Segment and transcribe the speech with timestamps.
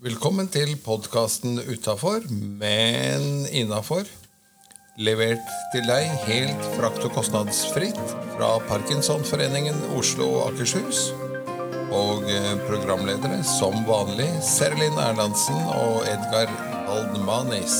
[0.00, 4.06] Velkommen til podkasten Utafor, men innafor.
[4.96, 7.98] Levert til deg helt frakt- og kostnadsfritt
[8.32, 11.10] fra Parkinsonforeningen Oslo og Akershus.
[11.92, 16.48] Og eh, programledere som vanlig Serlin Erlandsen og Edgar
[16.88, 17.76] Aldmanis.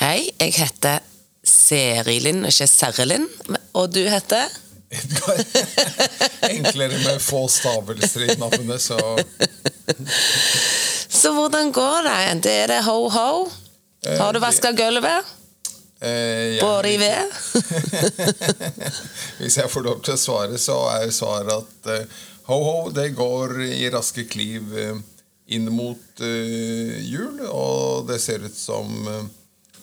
[0.00, 1.04] Hei, jeg heter
[1.66, 3.26] Serilin, ikke Serrelin.
[3.74, 4.46] Og du heter?
[6.46, 8.98] Enklere med få stavelser i navnet, så
[11.16, 12.42] Så hvordan går det?
[12.44, 13.48] Det er det ho-ho?
[14.06, 15.24] Har du vaska gulvet?
[16.00, 17.22] eh, Båret i ved?
[19.40, 22.06] Hvis jeg får lov til å svare, så er svaret at eh,
[22.50, 24.96] ho-ho, det går i raske kliv eh,
[25.56, 27.40] inn mot eh, jul.
[27.48, 29.24] Og det ser ut som eh,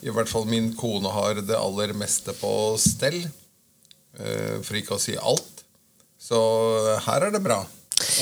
[0.04, 3.22] i hvert fall min kone har det aller meste på stell.
[4.20, 5.64] eh, for ikke å si alt.
[6.22, 6.40] Så
[7.08, 7.64] her er det bra.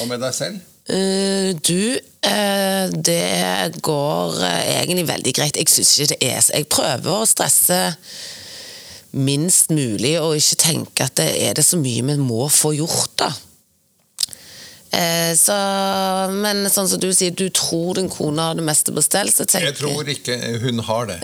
[0.01, 0.61] Og med deg selv?
[0.89, 1.93] Uh, du,
[2.25, 5.59] uh, det går uh, egentlig veldig greit.
[5.59, 7.77] Jeg syns ikke det er Jeg prøver å stresse
[9.11, 13.13] minst mulig og ikke tenke at det er det så mye vi må få gjort,
[13.21, 13.29] da.
[14.91, 15.55] Eh, så,
[16.35, 19.45] men sånn som du sier, du tror din kone har det meste på stell, så
[19.47, 21.19] tenker Jeg tror ikke hun har det.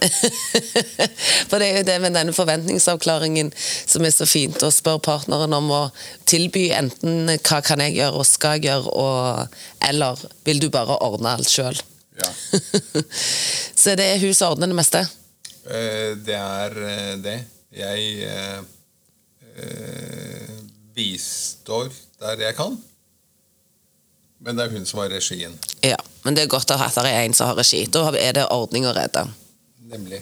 [1.50, 5.58] For det er jo det med denne forventningsavklaringen som er så fint, å spørre partneren
[5.58, 5.82] om å
[6.30, 11.00] tilby enten hva kan jeg gjøre og skal jeg gjøre, og, eller vil du bare
[11.04, 11.76] ordne alt sjøl.
[12.18, 12.32] Ja.
[13.84, 15.04] så det er hun som ordner det meste.
[15.68, 17.40] Eh, Det er eh, det.
[17.76, 18.60] Jeg eh,
[19.60, 20.60] eh,
[20.96, 21.92] bistår
[22.24, 22.80] der jeg kan.
[24.40, 25.58] Men det er hun som har regien.
[25.82, 27.86] Ja, Men det er godt at det er en som har regi.
[27.86, 29.24] Da er det ordning og redde.
[29.88, 30.22] Nemlig.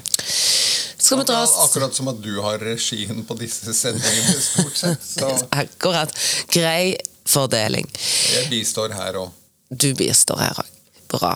[1.05, 5.03] Akkurat som at du har regien på disse sendingene, stort sett.
[5.05, 6.13] Så Akkurat.
[6.53, 7.89] Grei fordeling.
[8.33, 9.29] jeg bistår her òg.
[9.69, 10.74] Du bistår her òg.
[11.15, 11.31] Bra.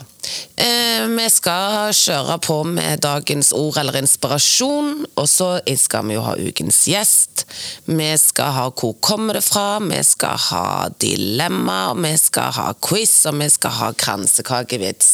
[0.60, 6.24] Eh, vi skal kjøre på med dagens ord eller inspirasjon, og så skal vi jo
[6.26, 7.46] ha ukens gjest.
[7.88, 9.80] Vi skal ha Hvor kommer det fra?
[9.80, 15.12] Vi skal ha dilemma, vi skal ha quiz, og vi skal ha kransekakevits.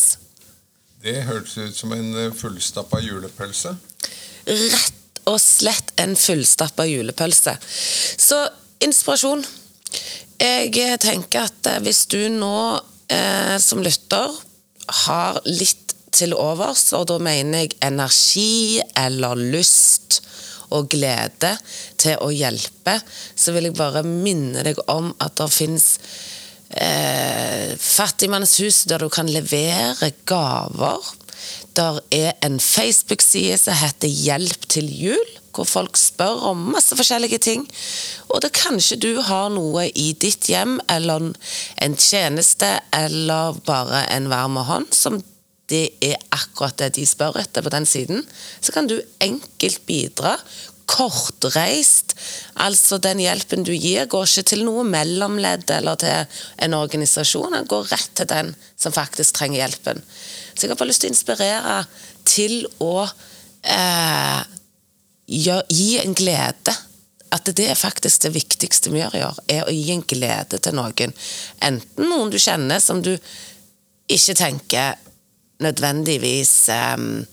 [1.05, 3.75] Det hørtes ut som en eh, fullstappa julepølse.
[4.49, 7.53] Rett og slett en fullstappa julepølse.
[7.61, 8.41] Så
[8.81, 9.45] inspirasjon.
[10.41, 12.57] Jeg tenker at eh, hvis du nå
[13.13, 14.33] eh, som lytter
[15.05, 20.21] har litt til overs, og da mener jeg energi eller lyst
[20.73, 21.51] og glede
[22.01, 22.97] til å hjelpe,
[23.35, 25.87] så vil jeg bare minne deg om at det fins
[26.69, 31.13] eh, Fattigmannshus der du kan levere gaver.
[31.75, 37.39] Der er en Facebook-side som heter Hjelp til jul, hvor folk spør om masse forskjellige
[37.45, 37.63] ting.
[38.29, 41.31] Og det kanskje du har noe i ditt hjem, eller
[41.81, 45.21] en tjeneste, eller bare en varm hånd, som
[45.71, 48.23] det er akkurat det de spør etter på den siden,
[48.61, 50.35] så kan du enkelt bidra.
[50.85, 52.13] Kortreist.
[52.61, 57.55] Altså den hjelpen du gir, går ikke til noe mellomledd eller til en organisasjon.
[57.57, 60.03] Den går rett til den som faktisk trenger hjelpen.
[60.53, 61.79] Så jeg har bare lyst til å inspirere
[62.29, 62.53] til
[62.85, 63.07] å
[63.65, 64.43] eh,
[65.27, 66.75] gi en glede.
[67.33, 70.59] At det er faktisk det viktigste vi gjør i år, er å gi en glede
[70.61, 71.15] til noen.
[71.65, 73.15] Enten noen du kjenner som du
[74.07, 74.93] ikke tenker
[75.63, 76.53] nødvendigvis
[76.95, 77.25] um,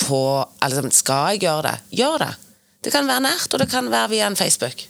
[0.00, 0.22] på
[0.62, 1.76] altså, Skal jeg gjøre det?
[2.00, 2.32] Gjør det.
[2.84, 4.86] Det kan være nært, og det kan være via en Facebook.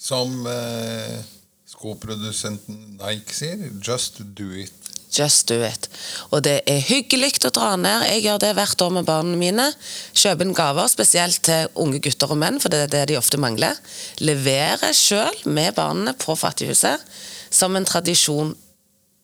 [0.00, 1.20] Som eh,
[1.68, 4.79] skoprodusenten Nike sier, just do it.
[5.10, 5.88] Just do it.
[6.30, 8.06] Og det er hyggelig å dra ned.
[8.06, 9.66] Jeg gjør det hvert år med barna mine.
[10.14, 13.40] Kjøper inn gaver, spesielt til unge gutter og menn, for det er det de ofte
[13.42, 13.78] mangler.
[14.22, 17.02] Leverer sjøl med barna på Fattighuset
[17.50, 18.54] som en tradisjon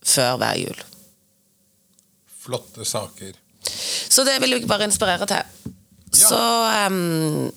[0.07, 0.83] før hver jul.
[2.47, 3.39] Flotte saker.
[4.09, 5.71] Så det vil jeg bare inspirere til.
[6.17, 6.29] Ja.
[6.29, 6.43] Så
[6.91, 7.49] um,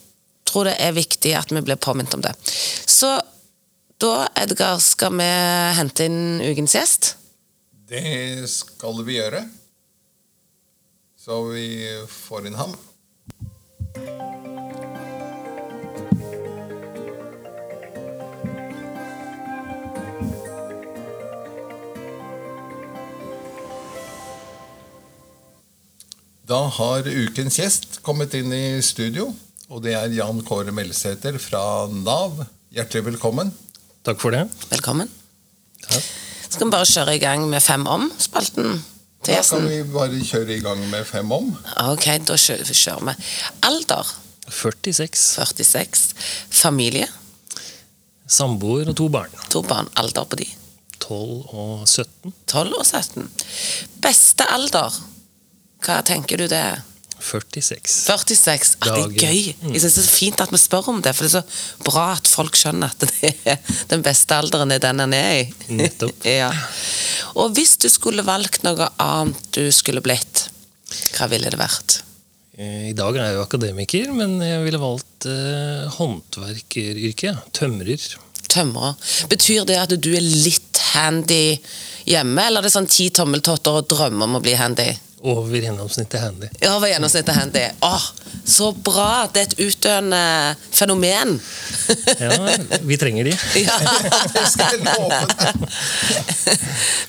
[0.49, 2.33] tror det er viktig at vi blir påminnet om det.
[2.89, 3.15] Så
[3.99, 5.29] da, Edgar, skal vi
[5.77, 7.13] hente inn ukens gjest.
[7.89, 9.41] Det skal vi gjøre.
[11.17, 11.65] Så vi
[12.05, 12.75] får inn ham.
[26.49, 29.31] Da har ukens gjest kommet inn i studio,
[29.69, 32.45] og det er Jan Kåre Melsæter fra Nav.
[32.73, 33.53] Hjertelig velkommen.
[34.05, 34.45] Takk for det.
[34.69, 35.09] Velkommen.
[36.49, 38.79] Skal vi bare kjøre i gang med Fem om-spalten
[39.25, 41.49] Da kan vi bare kjøre i gang med fem om.
[41.91, 43.15] Ok, da kjø- kjører vi.
[43.67, 44.07] Alder.
[44.49, 45.19] 46.
[45.35, 46.13] 46.
[46.49, 47.07] Familie?
[48.29, 49.33] Samboer og to barn.
[49.51, 49.89] To barn.
[49.99, 50.47] Alder på de?
[51.03, 52.33] 12 og 17.
[52.47, 53.27] 12 og 17.
[54.01, 54.95] Beste alder?
[55.83, 56.81] Hva tenker du det er?
[57.19, 57.95] 46.
[58.07, 58.75] 46.
[58.81, 59.71] Ah, det er gøy.
[59.73, 61.85] Jeg synes Det er så fint at vi spør om det, for det er så
[61.85, 63.57] bra at folk skjønner at det er
[63.91, 65.47] den beste alderen er den en er i.
[65.79, 66.25] Nettopp.
[66.41, 66.51] ja.
[67.35, 70.47] Og hvis du skulle valgt noe annet du skulle blitt,
[71.17, 72.01] hva ville det vært?
[72.59, 77.45] Eh, I dag er jeg jo akademiker, men jeg ville valgt eh, håndverkeryrket.
[77.55, 78.07] Tømrer.
[78.49, 78.97] Tømrer.
[79.31, 81.59] Betyr det at du er litt handy
[82.09, 84.89] hjemme, eller er det sånn ti tommeltotter og drømmer om å bli handy?
[85.21, 86.47] Over gjennomsnittet handy.
[86.63, 87.63] Ja, hva gjennomsnittet handy?
[87.83, 88.03] Åh,
[88.47, 89.27] så bra!
[89.33, 90.21] Det er et utdøende
[90.71, 91.33] fenomen.
[92.21, 92.37] Ja,
[92.87, 93.33] vi trenger de.
[93.65, 93.75] ja.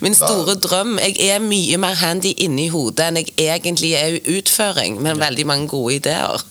[0.01, 4.39] Min store drøm Jeg er mye mer handy inni hodet enn jeg egentlig er i
[4.41, 6.43] utføring, men veldig mange gode ideer.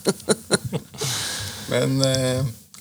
[1.70, 2.40] Men eh,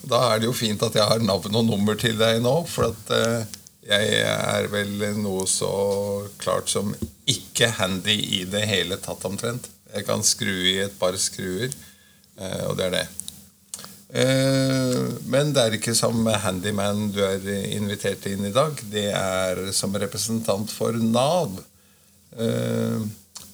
[0.09, 2.93] da er det jo fint at jeg har navn og nummer til deg nå, for
[2.93, 3.58] at eh,
[3.89, 5.69] jeg er vel noe så
[6.41, 6.91] klart som
[7.29, 9.69] ikke handy i det hele tatt omtrent.
[9.89, 11.73] Jeg kan skru i et par skruer,
[12.37, 13.07] eh, og det er det.
[14.09, 14.99] Eh,
[15.29, 18.77] men det er ikke som handyman du er invitert inn i dag.
[18.93, 21.57] Det er som representant for Nav.
[22.37, 23.01] Eh,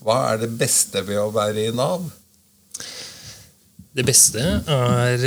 [0.05, 2.03] Hva er det beste ved å være i Nav?
[3.95, 5.21] Det beste er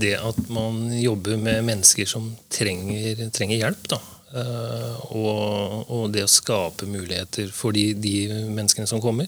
[0.00, 3.90] det at man jobber med mennesker som trenger, trenger hjelp.
[3.92, 4.00] Da.
[4.28, 9.24] Eh, Og, og det å skape muligheter for de, de menneskene som kommer.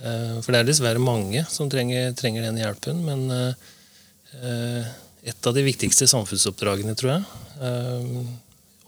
[0.00, 3.04] Eh, For det er dessverre mange som trenger, trenger den hjelpen.
[3.06, 4.88] Men eh,
[5.24, 7.22] et av de viktigste samfunnsoppdragene, tror jeg,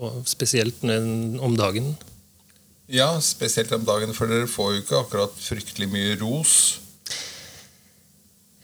[0.02, 1.94] og spesielt om dagen,
[2.92, 6.52] Ja, spesielt om dagen, for dere får jo ikke akkurat fryktelig mye ros.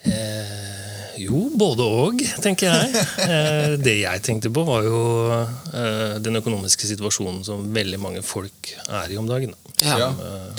[0.05, 3.02] Eh, jo, både og, tenker jeg.
[3.24, 5.00] Eh, det jeg tenkte på, var jo
[5.32, 9.54] eh, den økonomiske situasjonen som veldig mange folk er i om dagen.
[9.82, 9.96] Ja.
[9.98, 10.08] Ja.
[10.12, 10.50] Eh,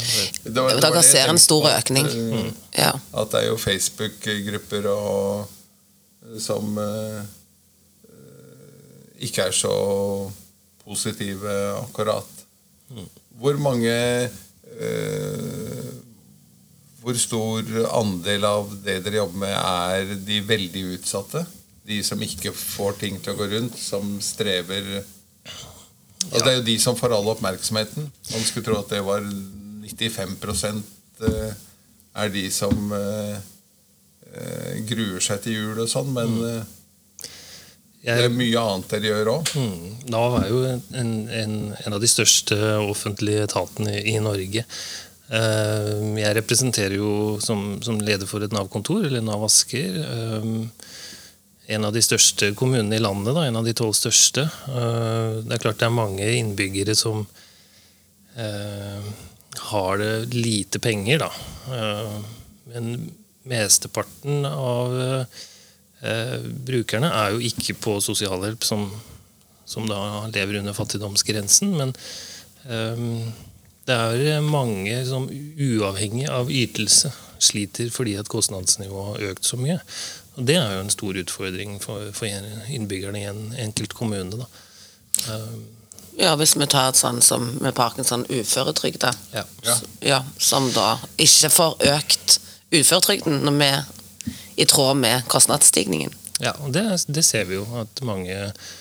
[0.44, 2.06] Det var- det Dere ser en stor at, økning.
[2.07, 2.92] eh, Ja.
[3.13, 4.88] At det er jo Facebook-grupper
[6.39, 7.24] som eh,
[9.24, 9.74] ikke er så
[10.83, 12.27] positive akkurat.
[13.39, 14.30] Hvor mange eh,
[17.04, 17.68] Hvor stor
[18.00, 21.44] andel av det dere jobber med, er de veldig utsatte?
[21.84, 25.02] De som ikke får ting til å gå rundt, som strever
[26.32, 28.06] Og Det er jo de som får all oppmerksomheten.
[28.32, 29.26] Man skulle tro at det var
[29.84, 30.38] 95
[31.28, 31.52] eh,
[32.16, 33.36] er de som eh,
[34.32, 36.72] eh, gruer seg til jul og sånn, men eh,
[38.04, 39.52] det er mye annet dere gjør òg.
[39.56, 40.82] mm, Nav er jo en,
[41.32, 44.66] en, en av de største offentlige etatene i Norge.
[45.31, 50.50] Eh, jeg representerer jo som, som leder for et Nav-kontor, eller Nav Asker, eh,
[51.74, 54.44] en av de største kommunene i landet, da, en av de tolv største.
[54.68, 57.25] Eh, det er klart det er mange innbyggere som
[58.34, 61.28] har det lite penger, da.
[62.66, 62.88] Men
[63.46, 68.88] mesteparten av eh, brukerne er jo ikke på sosialhjelp som,
[69.69, 70.00] som da
[70.34, 71.94] lever under fattigdomsgrensen, men
[73.88, 77.12] det er mange som uavhengig av ytelse
[77.44, 79.80] sliter fordi at kostnadsnivået har økt så mye.
[80.35, 82.25] Og Det er jo en stor utfordring for, for
[82.71, 84.40] innbyggerne i en enkelt kommune.
[84.40, 84.47] Da.
[85.30, 85.57] Eh,
[86.18, 89.44] ja, hvis vi tar et sånt som med Parkinson uføretrygda, ja.
[89.66, 89.78] Ja.
[90.02, 92.40] ja, som da ikke får økt
[92.73, 93.71] uføretrygden når vi
[94.63, 96.13] i tråd med kostnadsstigningen.
[96.42, 98.71] Ja, og det, det ser vi jo, at mange eh,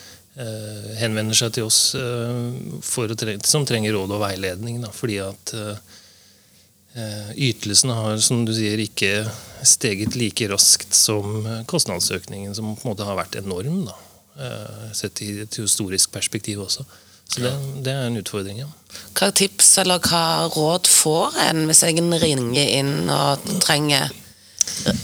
[0.97, 4.81] henvender seg til oss eh, tre som trenger råd og veiledning.
[4.81, 5.83] Da, fordi at eh,
[6.97, 9.27] eh, ytelsene har som du sier, ikke
[9.67, 13.85] steget like raskt som eh, kostnadsøkningen, som på en måte har vært enorm.
[13.91, 13.99] Da,
[14.41, 16.87] eh, sett i et historisk perspektiv også.
[17.33, 17.53] Så det,
[17.85, 18.69] det er en utfordring, ja.
[19.17, 24.11] Hva tips eller hva råd får en hvis jeg ringer inn og trenger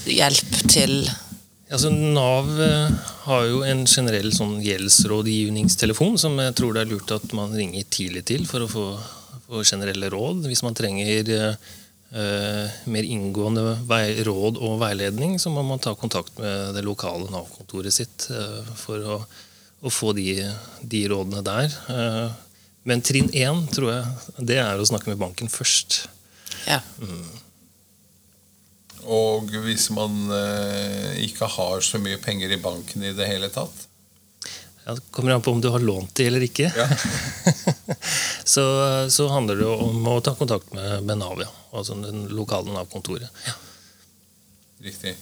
[0.08, 1.02] hjelp til
[1.68, 2.92] Altså, Nav eh,
[3.26, 7.84] har jo en generell sånn gjeldsrådgivningstelefon som jeg tror det er lurt at man ringer
[7.92, 8.86] tidlig til for å få,
[9.48, 10.46] få generelle råd.
[10.48, 16.40] Hvis man trenger eh, mer inngående vei, råd og veiledning, så må man ta kontakt
[16.40, 19.18] med det lokale Nav-kontoret sitt eh, for å,
[19.84, 20.30] å få de,
[20.80, 21.76] de rådene der.
[21.92, 22.38] Eh,
[22.88, 26.06] men trinn én, tror jeg, det er å snakke med banken først.
[26.64, 26.80] Ja.
[29.06, 33.84] Og hvis man eh, ikke har så mye penger i banken i det hele tatt
[34.84, 36.70] Ja, det kommer an på om du har lånt de eller ikke.
[36.72, 36.86] Ja.
[38.54, 38.64] så,
[39.12, 41.50] så handler det om å ta kontakt med, med Nav, ja.
[41.76, 43.28] altså den lokale Nav-kontoret.
[43.44, 43.56] Ja.
[44.78, 45.12] Riktig.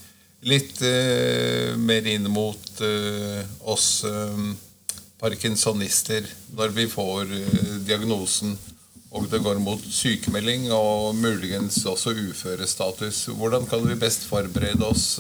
[0.47, 3.41] litt uh, mer inn mot uh,
[3.73, 4.53] oss uh,
[5.19, 7.33] parkinsonister når vi får
[7.89, 8.55] diagnosen
[9.17, 13.27] og det går mot sykemelding og muligens også uførestatus.
[13.33, 15.17] Hvordan kan vi best forberede oss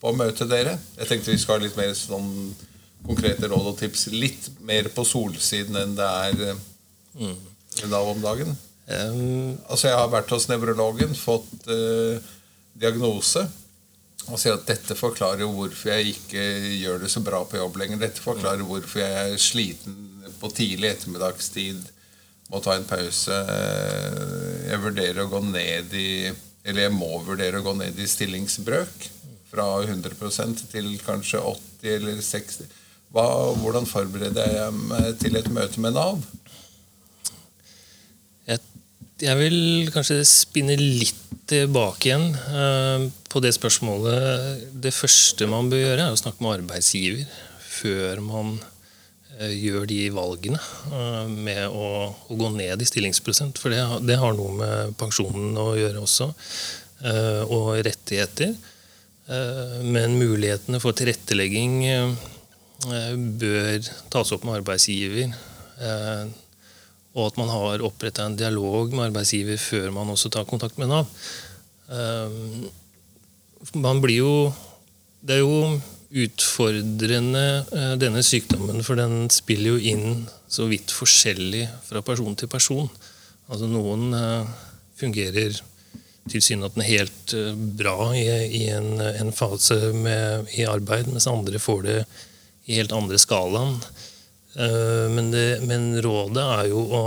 [0.00, 0.78] på å møte dere?
[0.96, 2.30] Jeg tenkte vi skal ha litt mer sånn
[3.06, 4.08] konkrete råd og tips.
[4.14, 6.56] Litt mer på solsiden enn det er
[7.20, 7.36] mm.
[7.92, 8.56] Nav om dagen.
[8.86, 11.68] Um, altså Jeg har vært hos nevrologen, fått
[12.76, 13.44] diagnose
[14.26, 16.42] og sier at dette forklarer hvorfor jeg ikke
[16.80, 18.00] gjør det så bra på jobb lenger.
[18.02, 19.94] Dette forklarer hvorfor jeg er sliten
[20.40, 21.84] på tidlig ettermiddagstid,
[22.52, 23.36] må ta en pause.
[24.68, 26.10] Jeg vurderer å gå ned i
[26.66, 29.10] Eller jeg må vurdere å gå ned i stillingsbrøk.
[29.52, 32.66] Fra 100% til kanskje 80 eller 60.
[33.14, 33.26] Hva,
[33.62, 36.18] hvordan forbereder jeg meg til et møte med Nav?
[38.50, 38.58] Jeg,
[39.22, 39.60] jeg vil
[39.94, 44.66] kanskje spinne litt tilbake igjen eh, på det spørsmålet.
[44.82, 47.22] Det første man bør gjøre, er å snakke med arbeidsgiver
[47.76, 48.75] før man eh,
[49.36, 50.60] gjør de valgene
[50.92, 53.60] eh, med å, å gå ned i stillingsprosent.
[53.60, 56.32] For det, det, har noe med pensjonen å gjøre også,
[57.52, 58.54] og rettigheter.
[59.84, 61.74] Men mulighetene for tilrettelegging
[63.36, 65.34] bør tas opp med arbeidsgiver
[67.12, 70.88] og at man har oppretta en dialog med arbeidsgiver før man også tar kontakt med
[70.88, 71.12] Nav.
[73.76, 74.32] Man blir jo
[75.20, 75.76] Det er jo
[76.10, 82.50] utfordrende, eh, denne sykdommen, for den spiller jo inn så vidt forskjellig fra person til
[82.50, 82.88] person.
[83.50, 84.46] Altså Noen eh,
[84.98, 85.58] fungerer
[86.30, 88.26] tilsynelatende helt eh, bra i,
[88.60, 92.00] i en, en, fase med, i arbeid, mens andre får det
[92.66, 93.80] i helt andre skalaen.
[94.56, 97.00] Men, det, men, rådet er jo å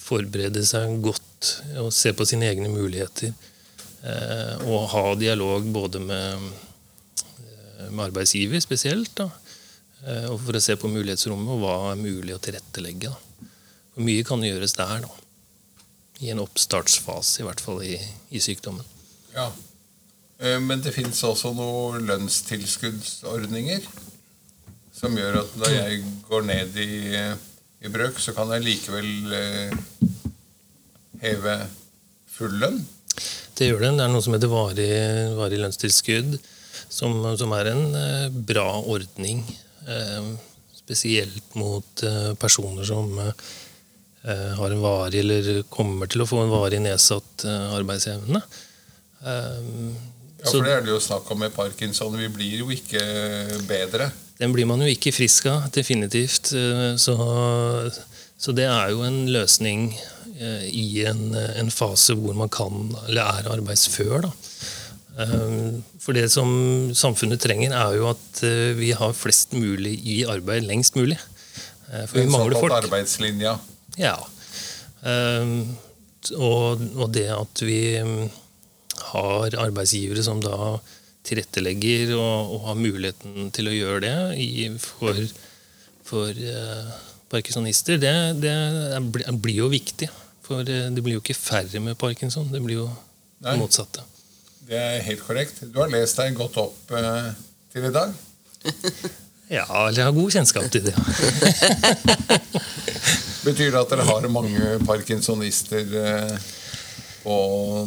[0.00, 1.50] forberede seg godt
[1.82, 3.34] og se på sine egne muligheter.
[4.64, 6.46] Og ha dialog både med,
[7.90, 9.28] med arbeidsgiver spesielt, da,
[10.30, 13.10] og for å se på mulighetsrommet og hva er mulig å tilrettelegge.
[13.12, 13.48] Da.
[13.94, 15.10] Og mye kan gjøres der, da.
[16.22, 17.96] I en oppstartsfase, i hvert fall i,
[18.34, 18.86] i sykdommen.
[19.34, 19.48] Ja.
[20.62, 23.86] Men det finnes også noen lønnstilskuddsordninger?
[25.02, 26.90] som gjør at når jeg går ned i,
[27.82, 29.72] i brøk, så kan jeg likevel eh,
[31.24, 31.56] heve
[32.30, 32.82] full lønn?
[33.56, 33.92] Det gjør det.
[33.98, 34.92] Det er noe som heter varig,
[35.38, 36.36] varig lønnstilskudd,
[36.88, 39.42] som, som, er en eh, bra ordning.
[39.86, 40.32] Eh,
[40.82, 43.14] spesielt mot eh, personer som
[44.22, 47.42] har en varig eller kommer til å få en varig nedsatt
[47.74, 48.38] arbeidsevne.
[49.18, 52.14] ja, for det er det jo snakk om med parkinson.
[52.14, 53.02] Vi blir jo ikke
[53.66, 56.50] bedre den blir man jo ikke frisk av, definitivt.
[56.98, 57.16] Så,
[58.38, 59.92] så det er jo en løsning
[60.66, 64.24] i en, en, fase hvor man kan, eller er arbeidsfør.
[64.24, 64.32] Da.
[65.18, 66.48] Eh, for det som
[66.96, 68.42] samfunnet trenger, er jo at
[68.78, 71.18] vi har flest mulig i arbeid lengst mulig.
[71.92, 72.72] For vi mangler folk.
[72.72, 73.58] arbeidslinja.
[74.00, 74.14] Ja.
[76.38, 78.30] Og, det at vi mm,
[79.12, 80.78] har arbeidsgivere som da
[81.26, 84.48] tilrettelegger og, og har muligheten til å gjøre det i,
[84.80, 85.18] for,
[86.06, 86.94] for uh,
[87.32, 88.54] parkinsonister, det, det
[89.42, 90.10] blir, jo viktig.
[90.42, 92.88] For det blir jo ikke færre med parkinson, det blir jo
[93.42, 94.04] det motsatte.
[94.68, 95.62] Det er helt korrekt.
[95.72, 97.32] Du har lest deg godt opp uh,
[97.72, 98.14] til i dag?
[99.58, 100.96] ja, eller jeg har god kjennskap til det.
[103.46, 105.88] Betyr det at dere har mange parkinsonister
[107.22, 107.38] på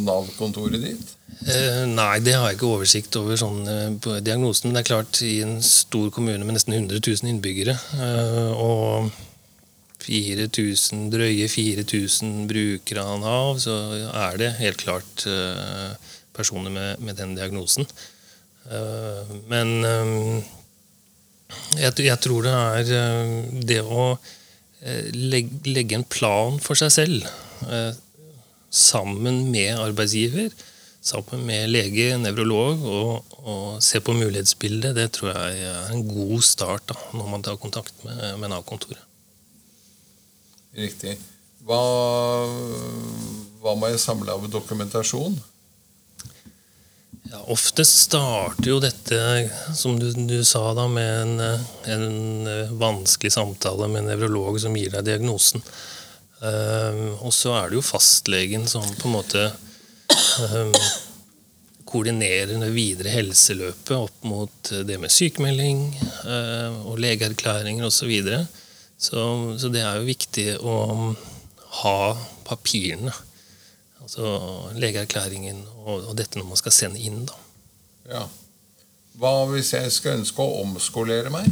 [0.04, 1.16] Nav-kontoret ditt?
[1.46, 4.70] Eh, nei, det har jeg ikke oversikt over sånn, eh, på diagnosen.
[4.70, 9.12] Men det er klart, i en stor kommune med nesten 100 000 innbyggere eh, og
[10.06, 13.76] 4000, drøye 4000 brukere av Nav, så
[14.10, 15.94] er det helt klart eh,
[16.36, 17.88] personer med, med, den diagnosen.
[18.70, 20.54] Eh, men eh,
[21.80, 22.94] jeg, tror det er
[23.74, 24.08] det å
[25.16, 27.28] legge, legge, en plan for seg selv
[28.76, 30.50] sammen med arbeidsgiver
[31.06, 36.42] sammen med lege, nevrolog, og, og se på mulighetsbildet, det tror jeg er en god
[36.46, 39.02] start da, når man tar kontakt med, med Nav-kontoret.
[40.76, 41.16] Riktig.
[41.66, 41.82] Hva,
[43.62, 45.38] hva må jeg samle av dokumentasjon?
[47.32, 49.18] Ja, ofte starter jo dette,
[49.74, 54.94] som du, du sa, da, med en, en, vanskelig samtale med en nevrolog som gir
[54.94, 55.64] deg diagnosen.
[56.40, 59.48] Um, og så er det jo fastlegen som på en måte
[60.52, 60.76] um,
[61.96, 65.84] koordinerer det videre helseløpet opp mot det med sykemelding
[66.28, 68.00] eh, og legeerklæringer osv.
[68.00, 68.42] Så, videre.
[68.98, 69.22] så
[69.58, 70.76] Så det er jo viktig å
[71.84, 72.00] ha
[72.48, 73.14] papirene.
[74.06, 77.24] Altså legeerklæringen og, og dette når man skal sende inn.
[77.26, 77.38] da.
[78.12, 78.24] Ja.
[79.18, 81.48] Hva hvis jeg skal ønske å omskolere meg?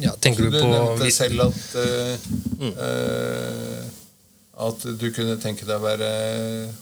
[0.00, 2.28] Ja, tenker Du du på nevnte hvis- selv at uh,
[2.62, 2.72] mm.
[2.72, 3.82] uh,
[4.68, 6.08] at du kunne tenke deg å være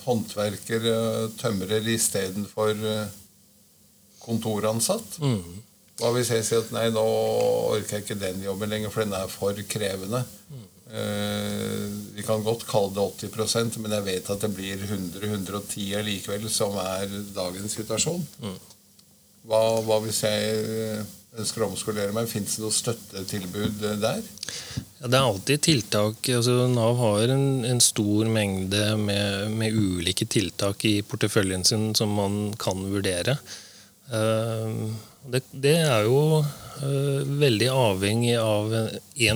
[0.05, 2.75] håndverker, og tømrer istedenfor
[4.21, 5.17] kontoransatt.
[5.23, 5.63] Mm.
[6.01, 7.05] Hva hvis jeg sier at nei, nå
[7.73, 10.21] orker jeg ikke den jobben lenger, for den er for krevende.
[10.53, 16.49] Eh, vi kan godt kalle det 80% men jeg vet at det blir 100-110 likevel,
[16.51, 17.07] som er
[17.37, 18.25] dagens situasjon.
[19.49, 22.29] Hva, hva hvis jeg eh, ønsker å omskolere meg?
[22.31, 24.21] Fins det noe støttetilbud eh, der?
[25.01, 26.29] Ja, det er alltid tiltak.
[26.37, 32.13] Altså, Nav har en, en stor mengde med, med ulike tiltak i porteføljen sin som
[32.19, 33.39] man kan vurdere.
[34.13, 34.77] Eh,
[35.33, 38.71] det, det er jo eh, veldig avhengig av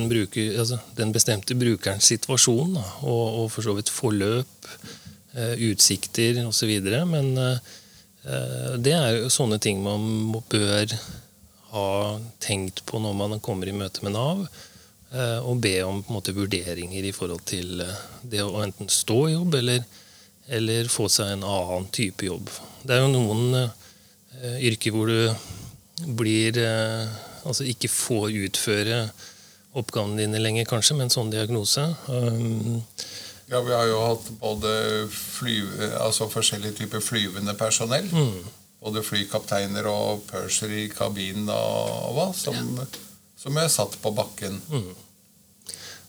[0.09, 4.69] bruker, altså, den bestemte brukerens situasjon da, og, og for så vidt forløp,
[5.37, 6.73] uh, utsikter osv.
[7.11, 7.35] Men
[8.25, 10.95] eh, det er jo sånne ting man bør
[11.75, 16.35] ha tenkt på når man kommer i møte med Nav eh, og be om måte,
[16.37, 19.83] vurderinger i forhold til eh, det å enten stå i jobb eller,
[20.59, 22.53] eller få seg en annen type jobb.
[22.85, 28.99] Det er jo noen eh, yrker hvor du blir eh, Altså ikke får utføre
[29.75, 31.85] oppgavene dine lenger, kanskje, med en sånn diagnose.
[32.09, 32.83] Um,
[33.51, 34.71] Ja, Vi har jo hatt både
[35.13, 38.07] flyve, altså forskjellige typer flyvende personell.
[38.81, 42.57] Både flykapteiner og purser i kabinen og hva, som,
[43.37, 44.57] som er satt på bakken.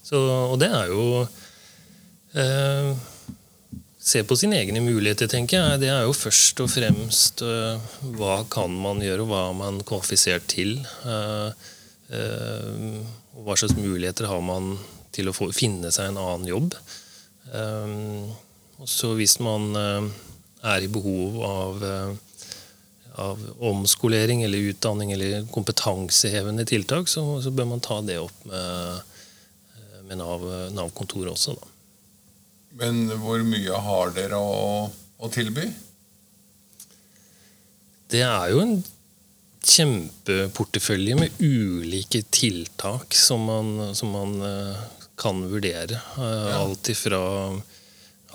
[0.05, 0.21] Så,
[0.53, 1.03] og det er jo
[2.39, 2.93] eh,
[4.05, 5.79] Se på sine egne muligheter, tenker jeg.
[5.81, 7.81] Det er jo først og fremst uh,
[8.19, 10.75] hva kan man gjøre, og hva er man kvalifisert til?
[11.01, 11.49] Uh,
[12.13, 12.99] uh,
[13.33, 14.75] og hva slags muligheter har man
[15.15, 16.77] til å få, finne seg en annen jobb?
[17.55, 21.83] Og så hvis man er i behov av
[23.15, 29.13] av omskolering eller utdanning eller kompetansehevende tiltak, så, så bør man ta det opp med,
[30.09, 30.43] med Nav,
[30.75, 31.55] Nav-kontoret også.
[31.55, 31.74] Da.
[32.75, 35.69] Men hvor mye har dere å, å tilby?
[38.11, 38.75] Det er jo en
[39.65, 44.83] kjempeportefølje med ulike tiltak som man, som man eh,
[45.17, 46.01] kan vurdere.
[46.17, 46.59] Eh, Ja.
[46.61, 47.21] Alt ifra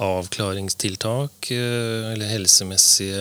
[0.00, 3.20] avklaringstiltak eh, eller helsemessige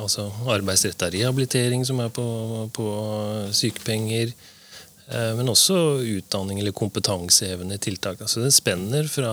[0.00, 2.26] Altså arbeidsretta rehabilitering som er på,
[2.74, 2.88] på
[3.54, 4.34] sykepenger.
[5.36, 8.22] Men også utdanning eller kompetansehevende tiltak.
[8.24, 9.32] Altså det spenner fra,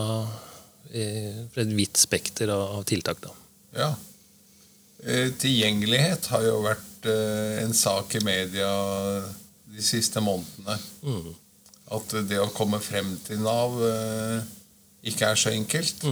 [0.92, 3.22] eh, fra et vidt spekter av, tiltak.
[3.24, 3.32] Da.
[3.76, 3.90] Ja.
[5.04, 8.70] Eh, Tilgjengelighet har jo vært eh, en sak i media
[9.72, 10.78] de siste månedene.
[11.02, 11.32] Mm.
[11.92, 13.74] At det å komme frem til Nav
[15.04, 16.04] ikke er så enkelt.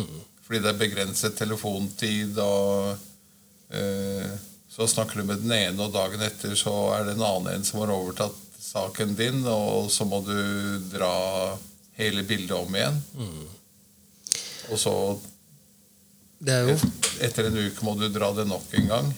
[0.45, 2.99] Fordi det er begrenset telefontid, og
[4.69, 7.65] så snakker du med den ene, og dagen etter så er det en annen en
[7.65, 10.37] som har overtatt saken din, og så må du
[10.91, 11.15] dra
[11.97, 13.01] hele bildet om igjen.
[14.71, 14.95] Og så
[16.41, 16.77] Det er jo
[17.21, 19.11] etter en uke må du dra det nok en gang.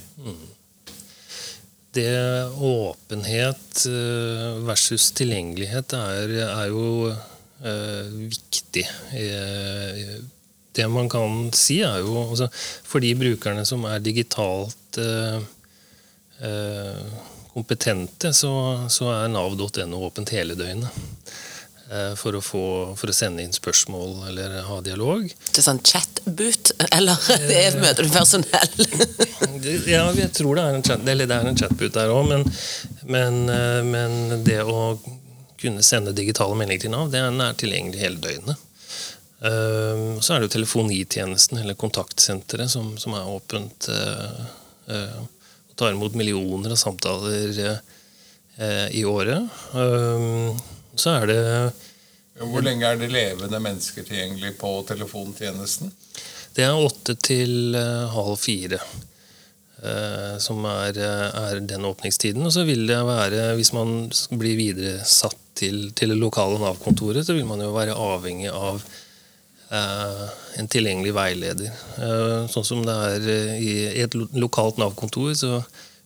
[1.93, 2.09] Det
[2.57, 8.87] åpenhet eh, versus tilgjengelighet er, er jo eh, viktig.
[9.13, 10.15] Eh,
[10.73, 12.49] det man kan si, er jo altså,
[12.89, 15.39] For de brukerne som er digitalt eh,
[16.49, 17.05] eh,
[17.53, 18.53] kompetente, så,
[18.89, 21.03] så er nav.no åpent hele døgnet.
[21.93, 22.61] Eh, for, å få,
[22.97, 25.27] for å sende inn spørsmål eller ha dialog.
[25.53, 28.87] Til sånn chatboot, eller det er møter du personell?
[29.87, 32.47] Ja, jeg tror det er en, chat, eller det er en chatboot der òg, men,
[33.13, 34.97] men, eh, men det å
[35.61, 38.65] kunne sende digitale meldinger til Nav, det er tilgjengelig hele døgnet.
[39.45, 46.17] Eh, Så er det jo telefonitjenesten, eller kontaktsenteret, som, som er åpent og tar imot
[46.19, 47.61] millioner av samtaler
[48.93, 49.47] i året.
[50.97, 51.41] Så er det
[52.43, 55.93] Hvor lenge er det levende mennesker tilgjengelig på telefontjenesten?
[56.57, 58.81] Det er åtte til eh, halv fire.
[59.83, 62.45] eh, som er, eh, er den åpningstiden.
[62.47, 67.27] Og så vil det være, hvis man blir videre satt til, til det lokale Nav-kontoret,
[67.27, 68.83] så vil man jo være avhengig av
[69.73, 70.27] eh,
[70.61, 71.73] en tilgjengelig veileder.
[71.99, 73.73] Eh, sånn som det er eh, i
[74.05, 75.63] et lokalt Nav-kontor, så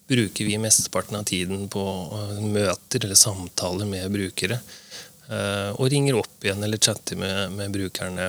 [0.06, 4.58] bruker vi mesteparten av tiden på eh, møter eller samtaler med brukere.
[5.28, 8.28] eh, og ringer opp igjen eller chatter med, med brukerne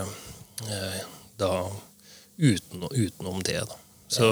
[0.70, 1.02] eh,
[1.38, 1.52] da
[2.38, 3.62] uten, utenom det.
[3.70, 3.78] Da.
[4.08, 4.28] Så,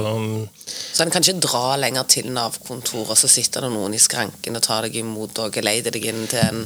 [0.93, 4.55] Så en kan ikke dra lenger til Nav-kontoret, og så sitter det noen i skranken
[4.55, 6.61] og tar deg imot og geleider deg inn til en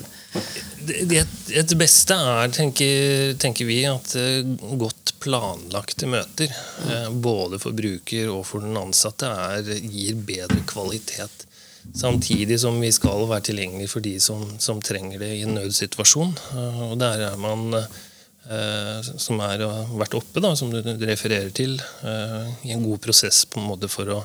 [0.79, 1.23] Det, det,
[1.71, 4.45] det beste er, tenker, tenker vi, at eh,
[4.79, 6.53] godt planlagte møter,
[6.85, 7.17] mm.
[7.21, 11.45] både for bruker og for den ansatte, er, gir bedre kvalitet.
[11.97, 16.37] Samtidig som vi skal være tilgjengelig for de som, som trenger det i en nødsituasjon.
[16.53, 17.73] Eh, Og der er man
[18.49, 23.45] eh, som har vært oppe, da, som du refererer til, eh, i en god prosess
[23.45, 24.23] på en måte for å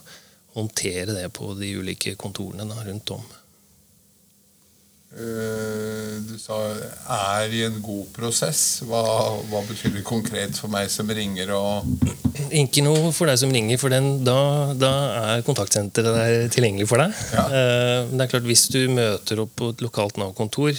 [0.54, 3.24] håndtere det på de ulike kontorene da, rundt om.
[5.14, 6.54] Eh, Du sa
[7.08, 8.82] 'er i en god prosess'.
[8.82, 9.02] Hva,
[9.50, 11.84] hva betyr det konkret for meg som ringer og
[12.50, 14.90] Ikke noe for deg som ringer, for den, da, da
[15.36, 17.14] er kontaktsenteret der tilgjengelig for deg.
[17.32, 17.44] Ja.
[17.46, 20.74] Eh, det er klart, hvis du møter opp på et lokalt Nav-kontor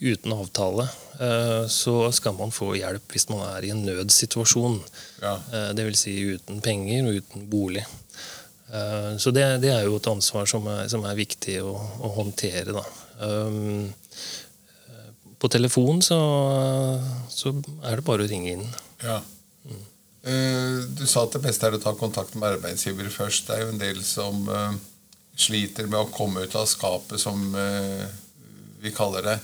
[0.00, 0.88] uten avtale,
[1.20, 4.80] eh, så skal man få hjelp hvis man er i en nødsituasjon.
[5.20, 5.36] Ja.
[5.76, 5.98] Dvs.
[6.06, 7.84] si uten penger og uten bolig.
[9.18, 12.72] Så det, det er jo et ansvar som er, som er viktig å, å håndtere.
[12.74, 12.82] Da.
[13.20, 13.92] Um,
[14.88, 16.18] eh, På telefon så,
[17.30, 17.52] så
[17.84, 18.66] er det bare å ringe inn.
[19.04, 19.20] Ja.
[20.24, 23.48] Eh, Du sa at det beste er å ta kontakt med arbeidsgiver først.
[23.48, 24.78] Det er jo en del som eh,
[25.36, 28.06] sliter med å komme ut av skapet, som eh,
[28.80, 29.38] vi kaller det.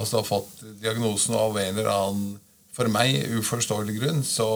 [0.00, 2.36] Altså har fått diagnosen og av en eller annen,
[2.72, 4.46] for meg, uforståelig grunn, så,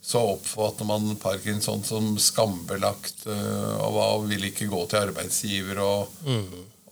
[0.00, 6.12] så oppfatter man parkinson som skambelagt og, og vil ikke gå til arbeidsgiver og,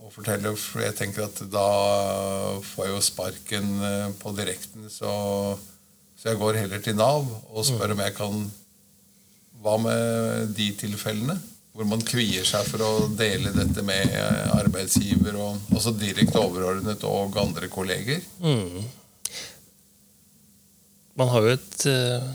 [0.08, 0.54] og fortelle.
[0.56, 1.68] For jeg tenker at da
[2.64, 5.12] får jeg jo sparken eh, på direkten, så
[6.18, 8.40] så jeg går heller til Nav og spør om jeg kan
[9.62, 11.36] Hva med de tilfellene?
[11.74, 17.04] Hvor man kvier seg for å dele dette med eh, arbeidsgiver, og også direkte overordnet
[17.06, 18.22] og andre kolleger.
[21.18, 22.26] Man har jo et eh,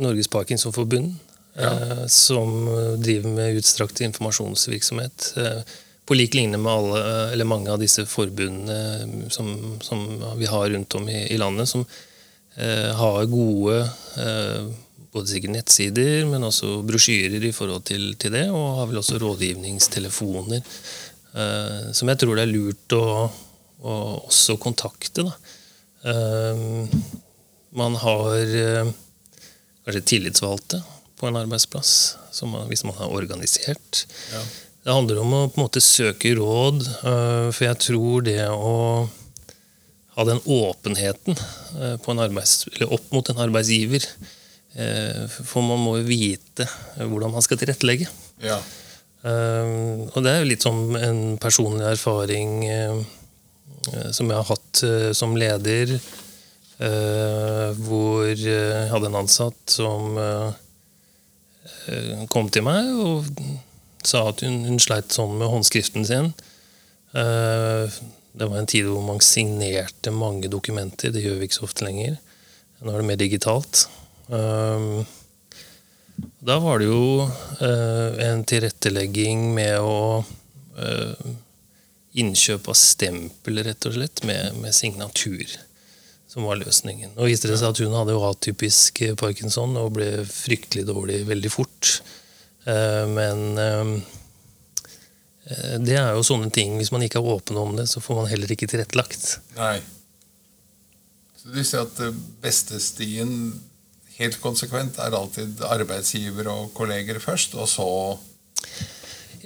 [0.00, 1.12] Norges Parkinsonforbund
[1.60, 2.56] eh, som
[3.00, 5.28] driver med utstrakt informasjonsvirksomhet.
[5.44, 7.00] Eh, på lik linje med alle,
[7.34, 10.06] eh, mange av disse forbundene som, som
[10.38, 11.84] vi har rundt om i, i landet, som
[12.56, 13.80] eh, har gode
[14.22, 14.68] eh,
[15.16, 19.20] både sikkert nettsider, men også brosjyrer i forhold til, til det, og har vel også
[19.22, 20.60] rådgivningstelefoner,
[21.34, 23.06] eh, som jeg tror det er lurt å,
[23.80, 25.24] å også kontakte.
[26.04, 26.66] Eh,
[27.76, 28.92] man har eh,
[29.86, 30.82] kanskje tillitsvalgte
[31.16, 31.92] på en arbeidsplass,
[32.44, 34.04] man, hvis man har organisert.
[34.34, 34.44] Ja.
[34.86, 39.08] Det handler om å på en måte søke råd, øh, for jeg tror det å
[40.14, 41.34] ha den åpenheten
[42.04, 46.68] på en arbeids, eller opp mot en arbeidsgiver øh, For man må jo vite
[47.00, 48.06] hvordan man skal tilrettelegge.
[48.46, 48.60] Ja.
[49.26, 52.62] Og det er jo litt som en personlig erfaring
[54.14, 54.82] som jeg har hatt
[55.18, 55.96] som leder,
[57.88, 60.14] hvor jeg hadde en ansatt som
[62.30, 63.26] kom til meg og
[64.08, 66.32] sa at hun, hun sleit sånn med håndskriften sin.
[67.16, 67.90] Uh,
[68.36, 71.12] det var en tid hvor man signerte mange dokumenter.
[71.14, 72.18] Det gjør vi ikke så ofte lenger.
[72.84, 73.86] Nå er det mer digitalt.
[74.28, 75.04] Uh,
[76.38, 77.26] da var det jo
[77.60, 80.22] eh, en tilrettelegging med å
[80.78, 81.34] eh,
[82.16, 85.50] Innkjøp av stempel, rett og slett, med, med signatur.
[86.32, 87.12] Som var løsningen.
[87.18, 91.18] Og viste det seg at hun hadde jo atypisk eh, parkinson og ble fryktelig dårlig
[91.28, 91.98] veldig fort.
[92.66, 93.92] Eh, men eh,
[95.86, 96.76] det er jo sånne ting.
[96.80, 99.36] Hvis man ikke er åpen om det, så får man heller ikke tilrettelagt.
[99.58, 99.78] Nei.
[101.38, 103.36] Så du sier at bestestien beste stien
[104.16, 107.88] helt konsekvent er alltid arbeidsgiver og kolleger først, og så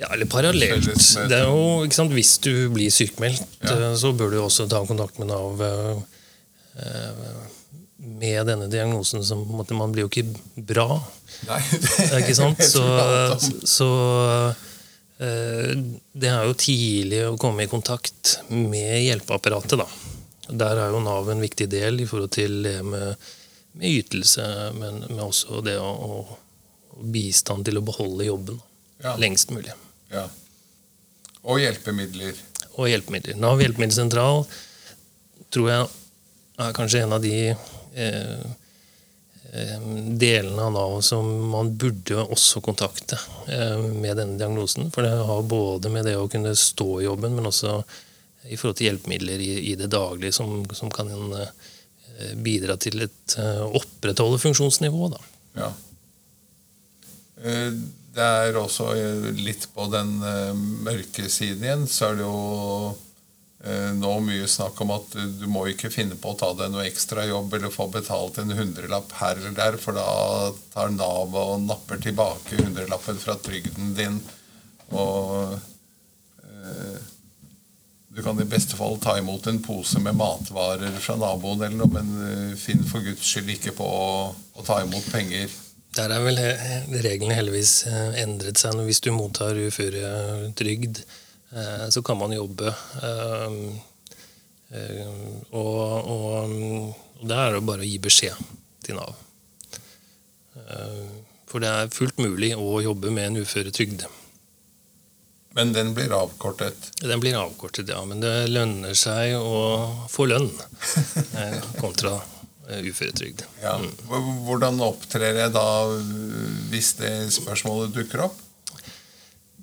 [0.01, 0.87] Ja, eller parallelt.
[1.29, 3.75] Det er jo, ikke sant, Hvis du blir sykemeldt, Ja.
[3.91, 5.99] eh, så bør du også ta kontakt med Nav eh,
[6.81, 7.51] eh,
[8.01, 9.25] med denne diagnosen.
[9.25, 11.01] som måtte måte, Man blir jo ikke bra.
[11.49, 11.61] Nei,
[12.11, 12.63] det, ikke sant?
[12.75, 12.85] Så,
[13.69, 13.89] så
[15.21, 15.75] eh,
[16.13, 19.79] det er jo tidlig å komme i kontakt med hjelpeapparatet.
[19.81, 19.89] da.
[20.51, 23.15] Der er jo Nav en viktig del i forhold til det med,
[23.79, 24.47] med ytelse,
[24.81, 25.91] men, men også det å,
[27.01, 28.59] å bistand til å beholde jobben
[29.01, 29.15] Ja.
[29.17, 29.73] lengst mulig.
[30.13, 30.27] Ja.
[31.49, 32.35] Og hjelpemidler.
[32.77, 33.39] Og hjelpemidler.
[33.41, 34.43] Nav hjelpemiddelsentral
[35.55, 35.87] tror jeg
[36.61, 37.55] er kanskje en av de
[40.21, 43.19] delene av Nav som man burde også kontakte
[43.51, 44.93] eh, med denne diagnosen.
[44.95, 47.81] For det har både med det å kunne stå i jobben, men også
[48.47, 51.51] i forhold til hjelpemidler i, det daglige som, som kan eh,
[52.39, 55.19] bidra til et eh, opprettholde funksjonsnivået.
[55.59, 55.73] Ja.
[57.43, 57.75] Eh,
[58.11, 60.55] Det er også eh, litt på den eh,
[60.87, 62.39] mørke siden igjen, så er det jo
[62.91, 62.97] eh,
[63.61, 67.59] nå mye snakk om at du må ikke finne på å ta deg noe ekstrajobb
[67.59, 70.07] eller få betalt en hundrelapp her eller der, for da
[70.73, 74.17] tar Nav og napper tilbake hundrelappen fra trygden din.
[74.97, 75.59] Og
[76.41, 77.01] eh,
[78.11, 81.93] du kan i beste fall ta imot en pose med matvarer fra naboen, eller noe,
[81.95, 85.53] men eh, finn for guds skyld ikke på å, å ta imot penger.
[85.95, 86.39] Der er vel
[87.03, 88.79] reglene heldigvis eh, endret seg.
[88.87, 91.19] Hvis du mottar uføretrygd, eh,
[91.91, 92.71] så kan man jobbe.
[93.03, 93.57] eh,
[94.79, 95.07] eh,
[95.51, 96.39] Og, og,
[97.21, 98.39] og det er jo bare å gi beskjed
[98.87, 99.15] til Nav.
[100.55, 101.11] Eh,
[101.51, 104.05] For det er fullt mulig å jobbe med en uføretrygd.
[105.59, 106.93] Men den blir avkortet.
[107.03, 110.47] Den blir avkortet, ja, men det lønner seg å få lønn
[111.35, 112.13] eh, kontra
[112.69, 113.43] eh, uføretrygd.
[113.59, 113.73] Ja.
[114.47, 115.67] Hvordan opptrer jeg da
[116.71, 118.39] hvis det spørsmålet dukker opp?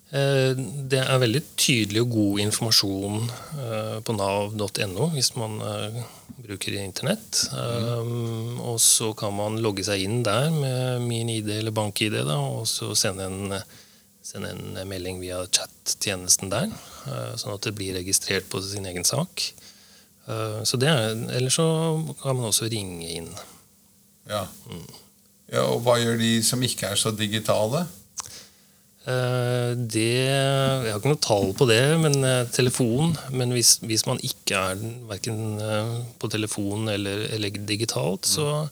[0.08, 0.54] Eh,
[0.88, 3.26] Det er veldig tydelig og god informasjon
[3.60, 5.98] eh, på nav.no hvis man eh,
[6.38, 7.42] bruker internett.
[7.52, 8.62] Mm.
[8.64, 12.64] Og så kan man logge seg inn der med min ID eller bank-ID, da, og
[12.72, 13.58] så sende en,
[14.24, 16.72] sende en melding via chat-tjenesten der,
[17.42, 19.44] sånn at det blir registrert på sin egen sak.
[20.68, 21.66] Så det er, Eller så
[22.22, 23.30] kan man også ringe inn.
[24.30, 24.46] Ja.
[25.52, 25.66] ja.
[25.66, 27.88] Og hva gjør de som ikke er så digitale?
[29.08, 33.16] Eh, Det, jeg har ikke noe tall på det, men eh, telefon.
[33.32, 35.62] Men hvis, hvis man ikke er verken
[36.20, 38.68] på telefon eller, eller digitalt, så,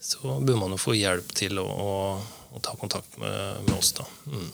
[0.00, 1.92] så bør man jo få hjelp til å, å,
[2.56, 3.92] å ta kontakt med, med oss.
[3.98, 4.08] da.
[4.32, 4.50] Mm.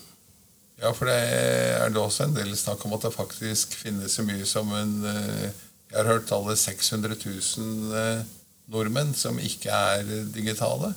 [0.78, 4.22] Ja, for det er det også en del snakk om at det faktisk finnes så
[4.26, 5.48] mye som en eh,
[5.88, 8.26] Jeg har hørt tallet 600 000 eh,
[8.70, 10.92] nordmenn som ikke er digitale.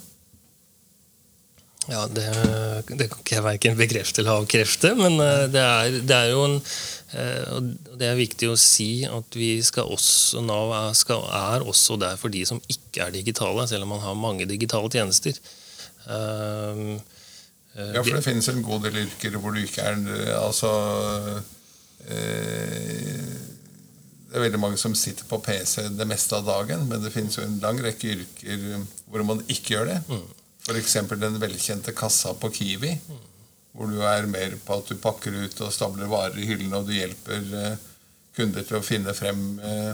[1.89, 2.27] Ja, det,
[2.93, 6.43] det kan ikke jeg verken bekrefte eller avkrefte, men eh, det er, det er jo
[6.45, 6.59] en
[7.17, 11.65] eh, og Det er viktig å si at vi skal også, Nav er, skal, er
[11.65, 15.33] også der for de som ikke er digitale, selv om man har mange digitale tjenester.
[16.05, 16.99] Um,
[17.71, 19.95] Ja, for det finnes en god del yrker hvor du ikke er
[20.35, 20.67] Altså
[22.03, 27.37] Det er veldig mange som sitter på PC det meste av dagen, men det finnes
[27.37, 28.57] jo en lang rekke yrker
[29.07, 29.99] hvor man ikke gjør det.
[30.61, 30.93] F.eks.
[31.17, 32.93] den velkjente kassa på Kiwi,
[33.73, 36.89] hvor du er mer på at du pakker ut og stabler varer i hyllene, og
[36.89, 37.85] du hjelper eh,
[38.37, 39.93] kunder til å finne frem eh,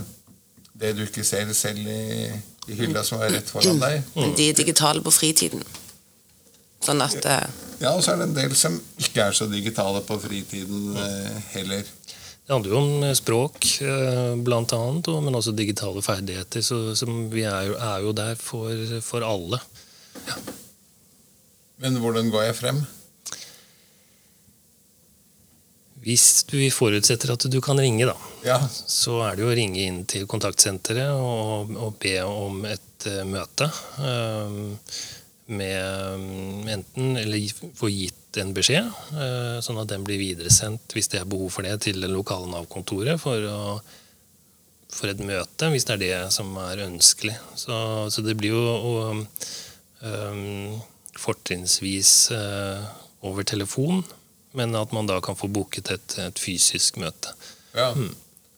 [0.78, 2.28] det du ikke ser selv i,
[2.68, 4.02] i hylla som er rett foran deg.
[4.38, 5.64] De er digitale på fritiden.
[6.84, 7.48] Sånn at eh,
[7.80, 10.98] Ja, og så er det en del som ikke er så digitale på fritiden
[11.54, 11.88] heller.
[12.48, 13.66] Det handler jo om språk,
[14.48, 16.64] blant annet, men også digitale ferdigheter.
[16.64, 18.72] Så, som vi er jo, er jo der for,
[19.04, 19.60] for alle.
[21.84, 22.80] Men hvordan går jeg frem?
[26.08, 29.84] Hvis du forutsetter at du kan ringe, da, Ja, så er det jo å ringe
[29.84, 33.68] inn til kontaktsenteret og, og be om et uh, møte.
[34.00, 34.78] Um,
[35.48, 41.12] med mm, enten Eller få gitt en beskjed, uh, sånn at den blir videresendt hvis
[41.12, 43.84] det er behov for det, til det lokale Nav-kontoret for,
[44.94, 47.36] for et møte, hvis det er det som er ønskelig.
[47.60, 47.76] Så,
[48.14, 50.78] så det blir jo å um,
[51.22, 52.88] fortrinnsvis eh,
[53.28, 54.04] over telefon,
[54.58, 57.36] men at man da kan få booket et, et fysisk møte.
[57.78, 57.92] ja.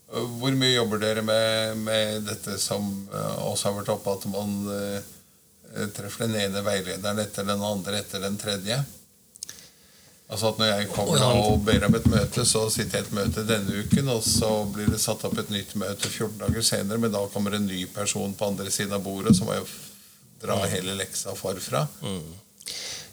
[0.09, 4.55] Hvor mye jobber dere med, med dette som eh, også har vært oppe, at man
[4.73, 8.79] eh, treffer den ene veilederen etter den andre etter den tredje?
[10.29, 13.15] Altså at Når jeg kommer og ber om et møte, så sitter jeg i et
[13.17, 17.01] møte denne uken, og så blir det satt opp et nytt møte 14 dager senere,
[17.01, 19.65] men da kommer en ny person på andre siden av bordet, så må jeg
[20.41, 21.85] dra hele leksa forfra.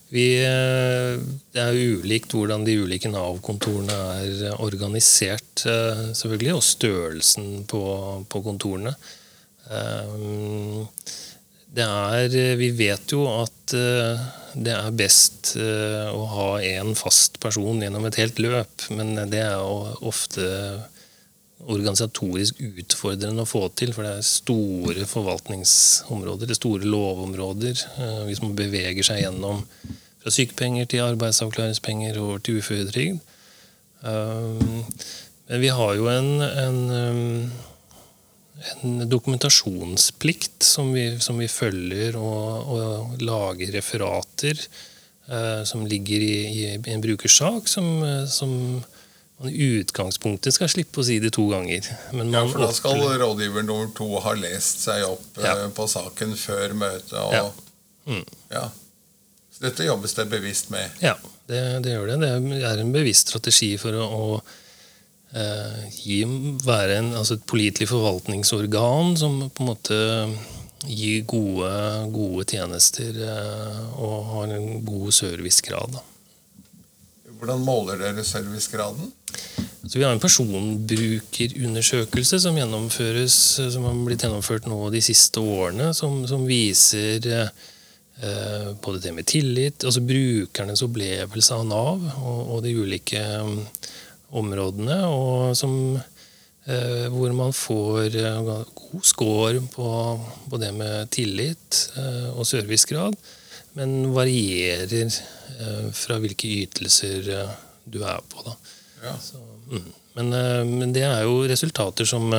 [0.09, 1.19] Vi, eh,
[1.53, 7.83] det er jo ulikt hvordan de ulike Nav-kontorene er organisert, eh, selvfølgelig, og størrelsen på,
[8.31, 8.95] på kontorene.
[9.66, 10.87] Eh,
[11.77, 17.83] er, vi vet jo at eh, det er best eh, å ha én fast person
[17.83, 20.47] gjennom et helt løp, men det er jo ofte
[21.64, 27.87] organisatorisk utfordrende å få til, for det er store forvaltningsområder, det er store lovområder.
[27.99, 29.64] eh, Hvis man beveger seg gjennom
[30.27, 33.23] fra sykepenger til arbeidsavklaringspenger over til uføretrygd.
[34.03, 34.85] Um,
[35.47, 37.53] Men vi har jo en, en, um,
[38.83, 46.35] en dokumentasjonsplikt som vi, som vi følger, og, og lager referater eh, som ligger i,
[46.75, 48.83] i en brukersak, som, eh, som
[49.38, 51.85] man i utgangspunktet skal slippe å si det to ganger.
[52.16, 55.55] Men Ja, for da skal rådgiver nummer to ha lest seg opp Ja.
[55.66, 57.12] uh, på saken før møtet.
[57.20, 57.53] Og, Ja.
[58.07, 58.25] Mm.
[58.51, 58.68] ja.
[59.53, 60.90] Så dette jobbes det bevisst med.
[61.01, 61.16] Ja,
[61.49, 62.18] det, det gjør det.
[62.20, 64.40] Det er en bevisst strategi for å, å
[65.37, 66.22] uh, gi,
[66.64, 70.01] være en, altså et pålitelig forvaltningsorgan som på en måte
[70.87, 71.70] gir gode,
[72.14, 75.96] gode tjenester uh, og har en god servicegrad.
[75.99, 76.05] Da.
[77.37, 79.12] Hvordan måler dere servicegraden?
[79.87, 85.94] Så vi har en personbrukerundersøkelse som gjennomføres, som har blitt gjennomført nå de siste årene,
[85.94, 87.49] som, som viser eh,
[88.83, 93.66] både det med tillit, altså brukernes opplevelse av Nav og, og de ulike um,
[94.42, 96.01] områdene, og som,
[96.66, 98.51] eh, hvor man får eh,
[98.92, 100.20] god score på,
[100.51, 103.16] på, det med tillit eh, og servicegrad,
[103.77, 108.44] men varierer eh, fra hvilke ytelser eh, du er på.
[108.46, 108.55] da.
[109.05, 109.16] Ja.
[109.22, 109.90] Så, mm.
[110.18, 110.31] men,
[110.79, 112.33] men, det er jo resultater som,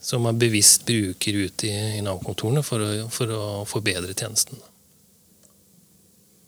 [0.00, 4.58] som man bevisst bruker ute i, i Nav-kontorene for, for, å forbedre tjenesten.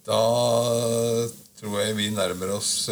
[0.08, 0.22] Da
[1.60, 2.88] tror jeg vi nærmer oss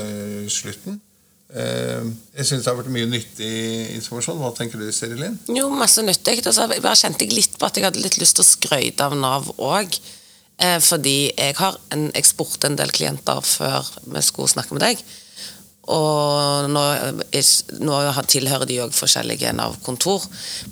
[0.52, 1.00] slutten.
[1.46, 3.50] Uh, jeg syns det har vært mye nyttig
[3.96, 4.40] informasjon.
[4.40, 5.38] Hva tenker du, Serilin?
[5.52, 6.40] Jo, masse nyttig.
[6.42, 9.06] Og jeg bare kjente jeg litt på at jeg hadde litt lyst til å skryte
[9.06, 9.98] av Nav òg.
[10.56, 15.06] Uh, fordi jeg har en eksport en del klienter før vi skulle snakke med deg.
[15.86, 16.82] Og nå,
[17.86, 20.24] nå tilhører de òg forskjellige Nav-kontor.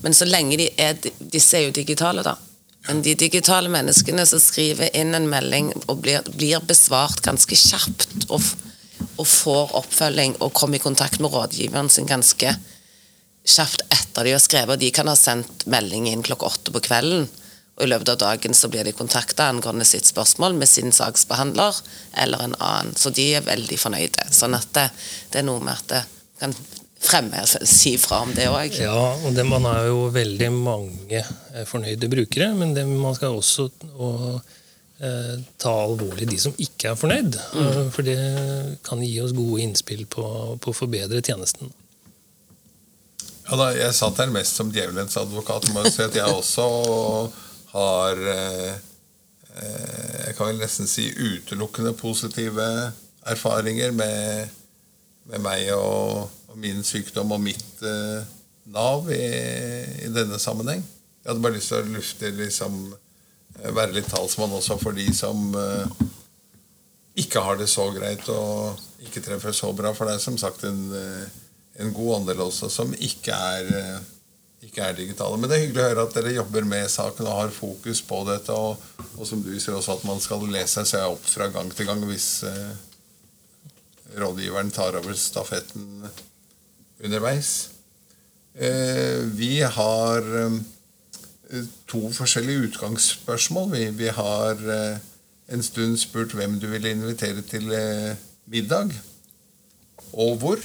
[0.03, 2.35] Men så lenge de er Disse er jo digitale, da.
[2.89, 8.27] Men de digitale menneskene som skriver inn en melding og blir, blir besvart ganske kjapt
[8.29, 8.43] og,
[9.17, 12.55] og, får oppfølging og kommer i kontakt med rådgiveren sin ganske
[13.45, 17.27] kjapt etter de har skrevet, de kan ha sendt melding inn klokka åtte på kvelden.
[17.75, 21.81] Og I løpet av dagen så blir de kontakta angående sitt spørsmål med sin saksbehandler
[22.23, 22.95] eller en annen.
[22.97, 24.29] Så de er veldig fornøyde.
[24.31, 24.87] Sånn at det,
[25.33, 26.03] det er noe med at det
[26.39, 26.55] kan
[27.05, 28.79] fremme si fra om det òg.
[28.81, 28.95] Ja,
[29.27, 33.69] og det, man er jo veldig mange eh, fornøyde brukere, men det, man skal også
[33.99, 34.39] og,
[35.59, 37.39] ta alvorlig de som ikke er fornøyd.
[37.55, 37.63] Mm.
[37.65, 38.19] Eh, for det
[38.87, 40.27] kan gi oss gode innspill på,
[40.63, 41.73] på å forbedre tjenesten.
[43.45, 45.69] Ja, da, Jeg satt her mest som djevelens advokat.
[45.75, 46.67] Må si at jeg også
[47.75, 48.77] har eh,
[49.59, 52.69] eh, Jeg kan vel nesten si utelukkende positive
[53.25, 54.49] erfaringer med,
[55.29, 58.25] med meg og, og, min sykdom og mitt eh,
[58.73, 59.25] Nav i,
[60.07, 60.81] i, denne sammenheng.
[61.21, 62.79] Jeg hadde bare lyst til å lufte liksom,
[63.63, 65.85] være litt talsmann også for de som uh,
[67.21, 69.93] ikke har det så greit og ikke treffer så bra.
[69.95, 70.81] For det er som sagt en,
[71.79, 74.01] en god andel også som ikke er
[74.65, 75.39] ikke er digitale.
[75.39, 78.21] Men det er hyggelig å høre at dere jobber med saken og har fokus på
[78.29, 78.55] dette.
[78.55, 78.81] Og,
[79.19, 82.03] og som du sier også at man skal lese seg opp fra gang til gang
[82.09, 82.73] hvis eh,
[84.21, 86.07] rådgiveren tar over stafetten
[87.05, 87.53] underveis.
[88.55, 90.61] Eh, vi har eh,
[91.91, 93.73] to forskjellige utgangsspørsmål.
[93.73, 95.03] Vi, vi har eh,
[95.53, 98.95] en stund spurt hvem du ville invitere til eh, middag,
[100.13, 100.63] og hvor.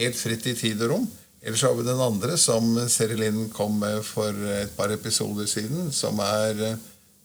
[0.00, 1.08] Helt fritt i tid og rom.
[1.42, 6.20] Ellers har vi den andre, som Serilin kom med for et par episoder siden, som
[6.24, 6.78] er eh,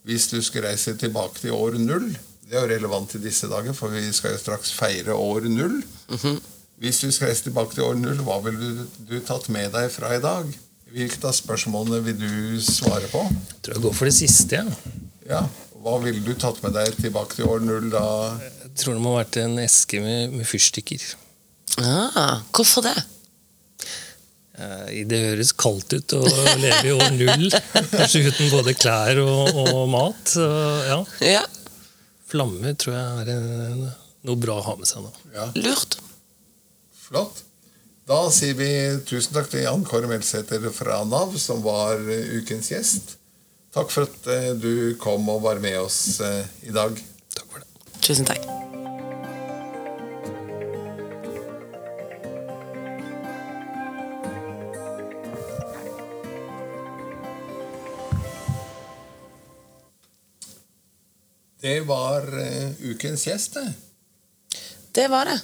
[0.05, 2.09] hvis du skal reise tilbake til år null.
[2.45, 5.83] Det er jo relevant i disse dager, for vi skal jo straks feire år null.
[6.09, 6.41] Mm -hmm.
[6.77, 9.91] Hvis du skal reise tilbake til år null, hva ville du, du tatt med deg
[9.91, 10.45] fra i dag?
[10.93, 13.23] Hvilke av spørsmålene vil du svare på?
[13.25, 14.61] Jeg tror jeg går for det siste.
[14.61, 14.75] Ja.
[15.29, 15.41] ja.
[15.85, 18.05] Hva ville du tatt med deg tilbake til år null da?
[18.41, 21.03] Jeg tror det må ha vært en eske med, med fyrstikker.
[21.81, 22.95] Ah, hvorfor det?
[24.55, 26.21] Eh, det høres kaldt ut å
[26.61, 27.49] leve i år null,
[27.91, 30.21] kanskje uten både klær og, og mat.
[30.31, 30.47] Så,
[30.87, 30.99] ja.
[31.25, 31.43] ja.
[32.29, 33.89] Flammer tror jeg er
[34.25, 35.13] noe bra å ha med seg nå.
[35.35, 35.49] Ja.
[35.59, 35.99] Lurt.
[37.05, 37.44] Flott.
[38.05, 38.69] Da sier vi
[39.09, 41.97] tusen takk til Jan Kåre Melsæter fra Nav, som var
[42.37, 43.15] ukens gjest.
[43.73, 46.93] Takk for at eh, du kom og var med oss eh, i dag.
[47.33, 47.97] Takk for det.
[48.05, 48.45] Tusen takk.
[61.65, 62.29] Det var
[62.85, 63.67] ukens gjest, det.
[64.93, 65.41] Det var det.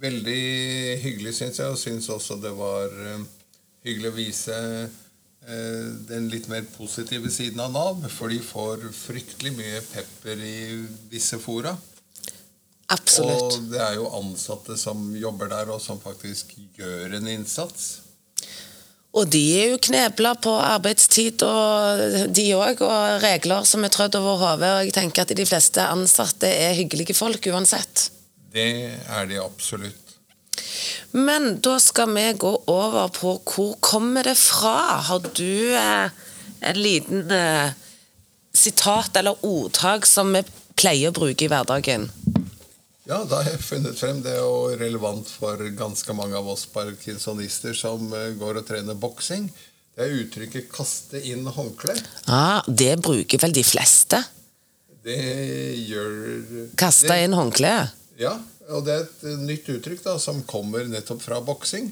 [0.00, 0.40] Veldig
[1.02, 1.68] hyggelig, syns jeg.
[1.68, 3.22] Og syns også det var uh,
[3.84, 4.58] hyggelig å vise
[4.88, 8.04] uh, den litt mer positive siden av Nav.
[8.12, 10.58] For de får fryktelig mye pepper i
[11.12, 11.74] visse fora.
[12.90, 13.58] Absolutt.
[13.60, 18.00] Og det er jo ansatte som jobber der, og som faktisk gjør en innsats.
[19.10, 24.18] Og de er jo knebla på arbeidstid, og de òg, og regler som er trødd
[24.20, 24.70] over hodet.
[24.70, 28.08] Og jeg tenker at de fleste ansatte er hyggelige folk uansett.
[28.52, 28.70] Det
[29.08, 30.16] er de absolutt.
[31.10, 35.02] Men da skal vi gå over på hvor kommer det fra?
[35.08, 36.10] Har du eh,
[36.60, 37.72] en liten eh,
[38.54, 40.44] sitat eller ordtak som vi
[40.78, 42.08] pleier å bruke i hverdagen?
[43.10, 44.20] Ja, da har jeg funnet frem.
[44.22, 48.98] Det er jo relevant for ganske mange av oss parkinsonister som eh, går og trener
[48.98, 49.48] boksing.
[49.94, 51.96] Det er uttrykket 'kaste inn håndkle'.
[52.30, 54.22] Ah, det bruker vel de fleste?
[55.02, 55.18] Det
[55.88, 57.96] gjør Kaste inn håndkleet?
[58.20, 58.34] Ja,
[58.68, 61.88] og det er et eh, nytt uttrykk da, som kommer nettopp fra boksing.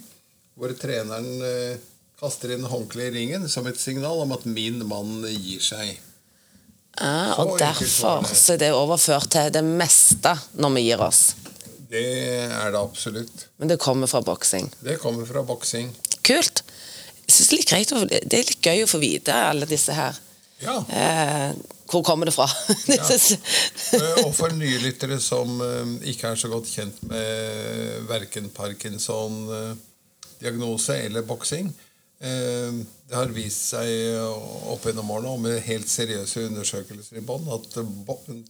[0.59, 1.81] Hvor treneren eh,
[2.19, 5.97] kaster inn håndkleet i ringen som et signal om at 'min mann gir seg'.
[6.99, 11.21] Ja, og så derfor så er det overført til det meste når vi gir oss.
[11.89, 12.05] Det
[12.51, 13.47] er det absolutt.
[13.57, 14.67] Men det kommer fra boksing.
[14.81, 15.95] Det kommer fra boksing.
[16.27, 16.65] Kult.
[17.25, 19.95] Jeg synes det, er litt greit det er litt gøy å få vite alle disse
[19.95, 20.19] her.
[20.61, 20.81] Ja.
[20.91, 21.55] Eh,
[21.89, 22.47] hvor kommer det fra?
[22.87, 23.39] Disse-
[23.99, 30.95] Eh, Og for nye lyttere som eh, ikke er så godt kjent med verken Parkinson-diagnose
[31.07, 31.67] eller boksing
[32.21, 32.73] eh,
[33.09, 33.89] Det har vist seg
[34.69, 37.79] opp gjennom årene og med helt seriøse undersøkelser i bånn at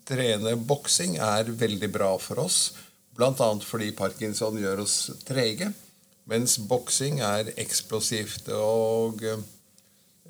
[0.09, 2.59] trene boksing er veldig bra for oss.
[3.19, 3.33] Bl.a.
[3.67, 5.73] fordi parkinson gjør oss trege,
[6.31, 8.49] mens boksing er eksplosivt.
[8.55, 9.25] og...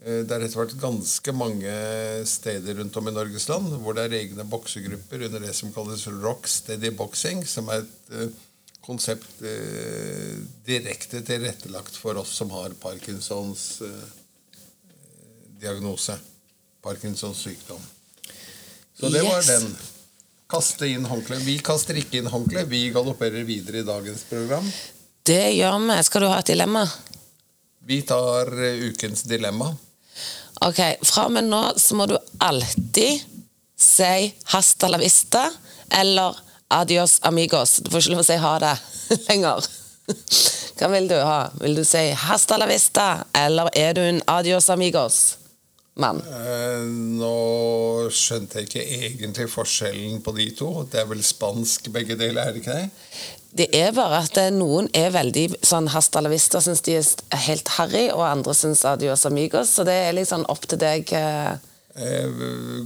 [0.05, 1.73] eh, Det har etter hvert ganske mange
[2.29, 6.07] steder rundt om i Norges land hvor det er egne boksegrupper under det som kalles
[6.23, 8.31] rock steady boxing, som er et eh,
[8.89, 14.09] konsept eh, direkte tilrettelagt for oss som har Parkinsons eh,
[15.61, 16.17] diagnose.
[16.83, 17.81] Parkinsons sykdom.
[19.01, 19.73] Så det var den.
[20.49, 21.37] Kaste inn håndkle.
[21.45, 22.63] Vi kaster ikke inn håndkle.
[22.71, 24.65] Vi galopperer videre i dagens program.
[25.29, 25.99] Det gjør vi.
[26.09, 26.87] Skal du ha et dilemma?
[27.85, 28.49] Vi tar
[28.89, 29.69] ukens dilemma.
[30.67, 33.21] Ok, Fra og med nå så må du alltid
[33.79, 35.51] si 'hasta la vista'
[35.91, 36.35] eller
[36.71, 37.81] 'adios amigos'.
[37.83, 38.79] Du får ikke lov å si 'ha det'
[39.29, 39.67] lenger.
[40.79, 41.51] Hva vil du ha?
[41.61, 46.23] Vil du si 'hasta la vista', eller er du en 'adios amigos'-mann?
[46.27, 46.83] Eh,
[47.19, 50.89] Nå skjønte jeg ikke egentlig forskjellen på de to.
[50.91, 52.91] Det er vel spansk begge deler, er det ikke det?
[53.49, 57.45] Det er bare at eh, noen er veldig sånn hasta la vista, syns de er
[57.47, 61.09] helt harry, og andre syns adios amigos, så det er sånn opp til deg.
[61.17, 61.57] eh.
[61.99, 62.29] Jeg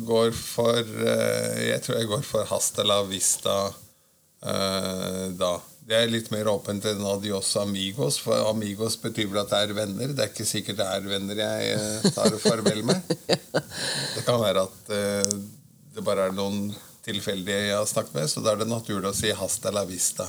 [0.08, 3.56] går for eh, Jeg tror jeg går for hasta la vista
[4.42, 5.52] da.
[5.82, 9.74] Det er litt mer åpent enn adios amigos, for amigos betyr vel at det er
[9.76, 10.14] venner.
[10.14, 13.12] Det er ikke sikkert det er venner jeg tar farvel med.
[14.14, 14.90] Det kan være at
[15.94, 16.72] det bare er noen
[17.04, 20.28] tilfeldige jeg har snakket med, så da er det naturlig å si hasta la vista.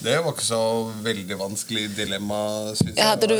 [0.00, 0.60] Det var ikke så
[1.02, 2.38] veldig vanskelig dilemma,
[2.78, 3.02] syns jeg.
[3.02, 3.34] Hadde du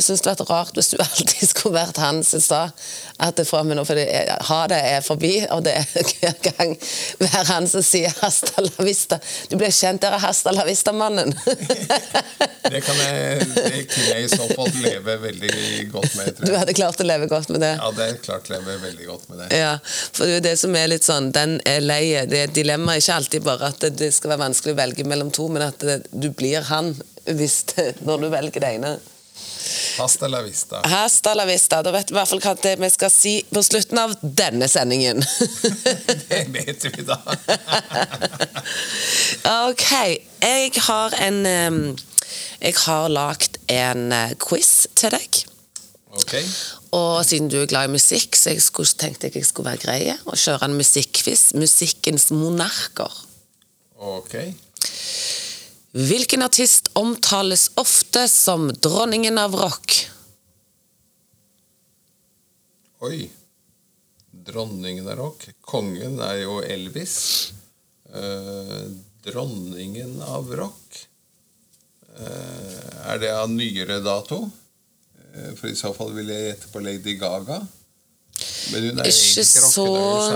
[0.00, 2.62] syntes det vært, rart hvis du alltid skulle vært han som sa
[3.20, 5.86] at det fra meg nå, for det er, ha det er forbi, og det er
[6.20, 6.72] hver gang
[7.20, 9.20] hver han som sier 'hasta la vista'?
[9.50, 11.36] Du blir kjent der er 'hasta la vista'-mannen.
[12.66, 15.50] Det, kan jeg, det kunne jeg i så fall leve veldig
[15.92, 16.32] godt med.
[16.34, 17.70] Tror Du hadde klart å leve godt med det.
[17.78, 19.46] Ja, det er klart å leve veldig godt med det.
[19.54, 22.02] Ja, for det er det som er litt sånn, den er lei.
[22.26, 25.30] Det er dilemma ikke alltid bare at det, det skal være vanskelig å velge mellom
[25.30, 26.94] to, men at du blir han
[27.26, 27.62] hvis
[28.06, 28.96] når du velger det ene.
[29.98, 30.80] Hasta la vista.
[30.84, 31.82] Hasta la vista.
[31.82, 34.68] Da vet vi i hvert fall hva det vi skal si på slutten av denne
[34.70, 35.22] sendingen.
[36.28, 37.18] Det vet vi da.
[39.68, 39.86] ok,
[40.42, 45.42] jeg har en Jeg har lagd en eh, quiz til deg.
[46.16, 46.34] Ok.
[46.96, 49.82] Og siden du er glad i musikk, så jeg skulle, tenkte jeg jeg skulle være
[49.82, 51.50] grei og kjøre en musikkquiz.
[51.58, 53.12] Musikkens monarker.
[53.96, 54.38] Ok.
[55.96, 59.94] Hvilken artist omtales ofte som dronningen av rock?
[63.00, 63.30] Oi.
[64.30, 65.46] Dronningen av rock.
[65.64, 67.14] Kongen er jo Elvis.
[68.12, 68.82] Eh,
[69.24, 70.98] dronningen av rock.
[72.18, 74.42] Eh, er det av nyere dato?
[75.32, 77.62] Eh, for i så fall vil jeg gjette på Lady Gaga.
[78.74, 79.88] Men hun er Ikke så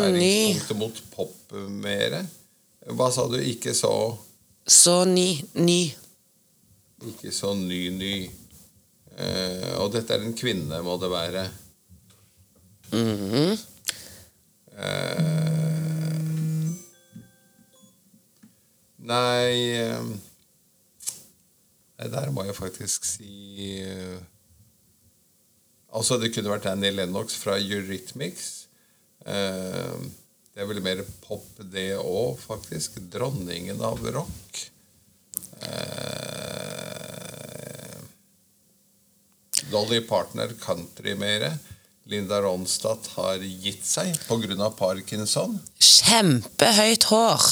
[0.09, 0.25] ny.
[0.25, 1.53] skjæringspunktet mot pop
[1.85, 2.25] mere.
[2.97, 3.37] Hva sa du?
[3.45, 3.93] Ikke så
[4.71, 5.43] Så ny.
[5.59, 5.81] Ny.
[7.11, 8.15] Ikke så ny, ny.
[9.19, 11.43] Eh, og dette er en kvinne, må det være.
[12.95, 13.59] Mhm.
[14.81, 16.21] Eh,
[19.11, 20.07] nei eh,
[22.01, 24.17] Nei, der må jeg faktisk si uh,
[25.93, 28.47] Altså, det kunne vært Annie Lennox fra Eurythmics.
[29.27, 30.05] Eh,
[30.55, 32.99] det er vel mer pop, det òg, faktisk.
[33.13, 34.63] Dronningen av rock.
[35.63, 36.41] Eh,
[39.71, 41.53] Dolly Partner country mere.
[42.11, 44.71] Linda Ronstadt har gitt seg pga.
[44.75, 45.61] parkinson.
[45.79, 47.45] Kjempehøyt hår.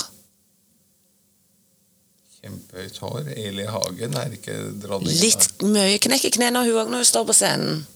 [2.40, 3.30] Kjempehøyt hår.
[3.36, 5.20] Eli Hagen er ikke dronningen.
[5.22, 7.86] Litt mye knekker knærne hun òg når hun står på scenen.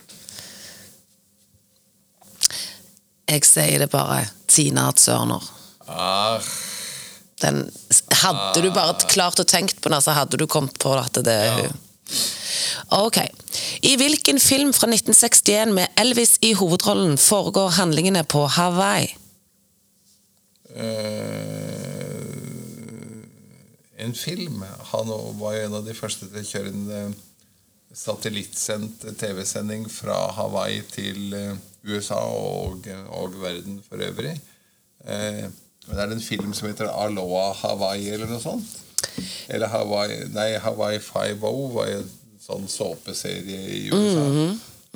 [3.33, 4.27] Jeg sier det bare.
[4.51, 5.45] Tina Turner.
[5.89, 6.41] Ah,
[7.41, 7.65] Den,
[8.23, 11.33] hadde du bare klart å tenkt på den, så hadde du kommet på at det
[11.33, 11.81] er hun.
[12.93, 13.19] Ok.
[13.89, 19.09] I hvilken film fra 1961 med Elvis i hovedrollen foregår handlingene på Hawaii?
[20.73, 22.03] Uh,
[23.97, 24.65] en film.
[24.93, 27.13] Han var jo en av de første til å kjøre en eh,
[27.97, 34.37] satellittsendt TV-sending fra Hawaii til eh, USA og, og verden for øvrig.
[35.05, 35.45] Eh,
[35.87, 38.79] men det er en film som heter Aloha Hawaii eller noe sånt.
[39.51, 42.11] Eller Hawaii Nei, Hawaii Five-O var jo en
[42.43, 44.27] sånn såpeserie i USA.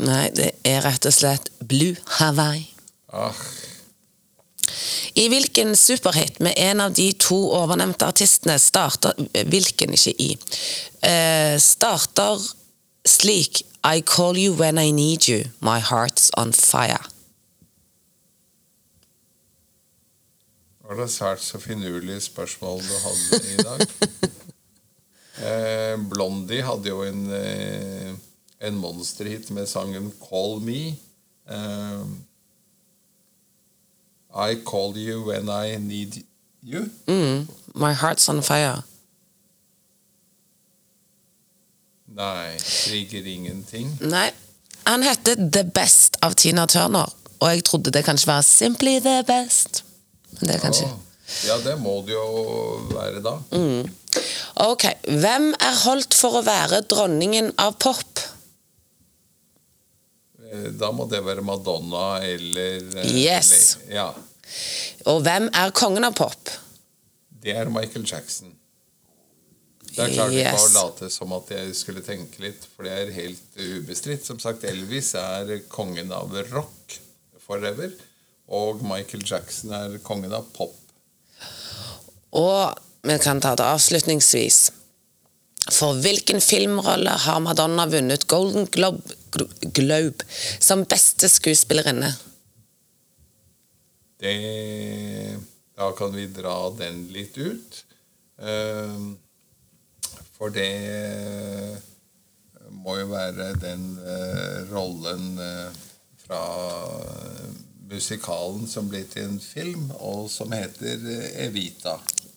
[0.07, 2.68] Nei, det er rett og slett Blue Hawaii.
[3.11, 3.34] Ah,
[5.16, 9.14] I hvilken superhit med en av de to ovennevnte artistene starter
[9.49, 10.32] Hvilken, ikke i.
[11.07, 12.43] eh, starter
[13.07, 16.99] slik I call you when I need you, my heart's on fire.
[20.89, 23.80] var det svært så finurlige spørsmål du hadde i dag.
[25.47, 28.12] eh, Blondie hadde jo en, eh,
[28.61, 30.95] en monsterhit med sangen 'Call Me'.
[31.51, 32.07] Eh,
[34.51, 36.22] I call you when I need
[36.62, 36.89] you.
[37.07, 38.82] Mm, my heart's on fire.
[42.17, 43.91] Nei, trigger ingenting.
[44.01, 44.31] Nei,
[44.87, 47.11] han heter The Best av Tina Turner,
[47.41, 49.83] og jeg trodde det kanskje var Simply the Best.
[50.39, 50.89] Men det er kanskje...
[51.45, 52.27] Ja, det må det jo
[52.93, 53.33] være da.
[54.62, 58.23] Ok, hvem er holdt for å være dronningen av pop?
[60.47, 63.51] Eh, Da må det være Madonna eller eh, Yes.
[63.83, 64.07] eller- Ja.
[65.11, 66.53] Og hvem er kongen av pop?
[67.43, 68.55] Det er Michael Jackson.
[69.97, 70.53] Jeg yes.
[70.53, 74.27] ikke å late som at jeg skulle tenke litt, for det er helt ubestridt.
[74.29, 76.99] Som sagt, Elvis er kongen av rock
[77.47, 77.95] forever,
[78.53, 80.77] og Michael Jackson er kongen av pop.
[82.37, 82.77] Og
[83.07, 84.61] vi kan ta det avslutningsvis.
[85.73, 89.17] For hvilken filmrolle har Madonna vunnet Golden Globe,
[89.75, 90.27] Globe
[90.63, 92.13] som beste skuespillerinne?
[94.23, 94.37] Det,
[95.77, 97.83] da kan vi dra den litt ut.
[98.41, 99.17] Ehm,
[100.37, 100.70] For det
[102.87, 105.78] må jo være den eh, rollen eh,
[106.26, 106.43] fra
[107.91, 111.97] musikalen som ble til en film, og som heter eh, Evita.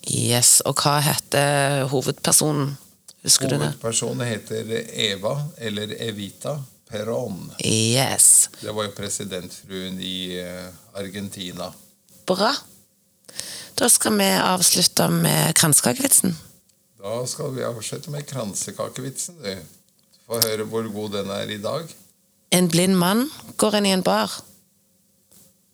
[0.10, 2.78] Yes, og hva heter hovedpersonen?
[3.26, 3.74] Husker du det?
[3.74, 6.56] Hovedpersonen heter Eva, eller Evita
[6.90, 7.52] Perón.
[7.66, 8.50] Yes.
[8.62, 11.70] Det var jo presidentfruen i eh, Argentina.
[12.26, 12.54] Bra.
[13.78, 16.34] Da skal vi avslutte med kransekakevitsen.
[17.00, 19.38] Da skal vi avslutte med kransekakevitsen.
[19.44, 19.58] du.
[20.28, 21.88] Få høre hvor god den er i dag.
[22.52, 24.34] En blind mann går inn i en bar.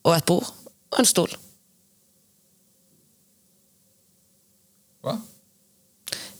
[0.03, 0.51] Og et bord
[0.91, 1.33] og en stol.
[5.01, 5.17] Hva?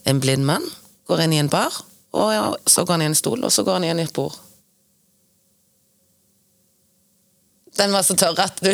[0.05, 0.63] En blind mann
[1.09, 1.73] går inn i en bar,
[2.13, 4.38] og så går han i en stol, og så går han inn i et bord.
[7.76, 8.69] Den var så tørr at du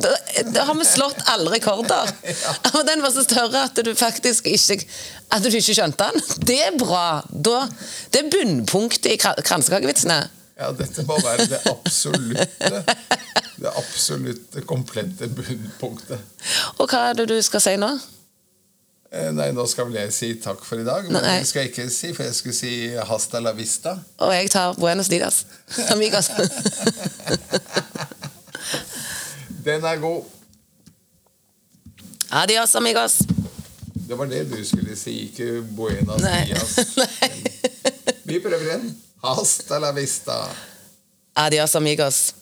[0.00, 0.12] Da,
[0.54, 2.08] da har vi slått alle rekorder.
[2.72, 2.82] Ja.
[2.88, 4.78] den var så tørr at du faktisk ikke
[5.36, 6.24] At du ikke skjønte den.
[6.48, 7.22] Det er bra.
[7.30, 7.66] Da,
[8.14, 10.18] det er bunnpunktet i kra- kransekakevitsene.
[10.56, 12.70] Ja, dette må være det absolutte
[13.60, 16.20] Det absolutte, komplette bunnpunktet.
[16.80, 17.90] Og hva er det du skal si nå?
[19.12, 21.36] Eh, Nei, nå skal vel jeg si takk for i dag, men Nei.
[21.40, 22.72] det skal jeg ikke si, for jeg skulle si
[23.12, 23.94] hasta la vista.
[24.24, 25.44] Og jeg tar Buenos Dias.
[25.94, 26.28] Amigos.
[29.66, 30.24] Den er god.
[32.30, 33.18] Adios, amigos.
[34.08, 36.44] Det var det du skulle si, ikke buenas Nei.
[36.46, 36.76] dias.
[38.30, 38.92] Vi prøver igjen.
[39.24, 40.36] Hasta la vista.
[41.34, 42.34] Adios, amigos.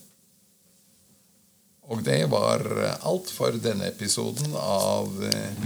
[1.89, 2.61] Og det var
[3.09, 5.65] alt for denne episoden av eh,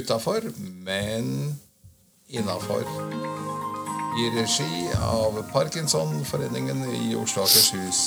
[0.00, 0.48] Utafor,
[0.88, 1.28] men
[2.28, 2.88] innafor.
[4.16, 8.04] I regi av Parkinsonforeningen i Oslo og Akershus.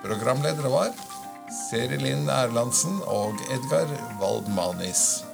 [0.00, 0.94] Programledere var
[1.50, 3.90] Seri Linn Erlandsen og Edgar
[4.20, 5.29] Waldmanis.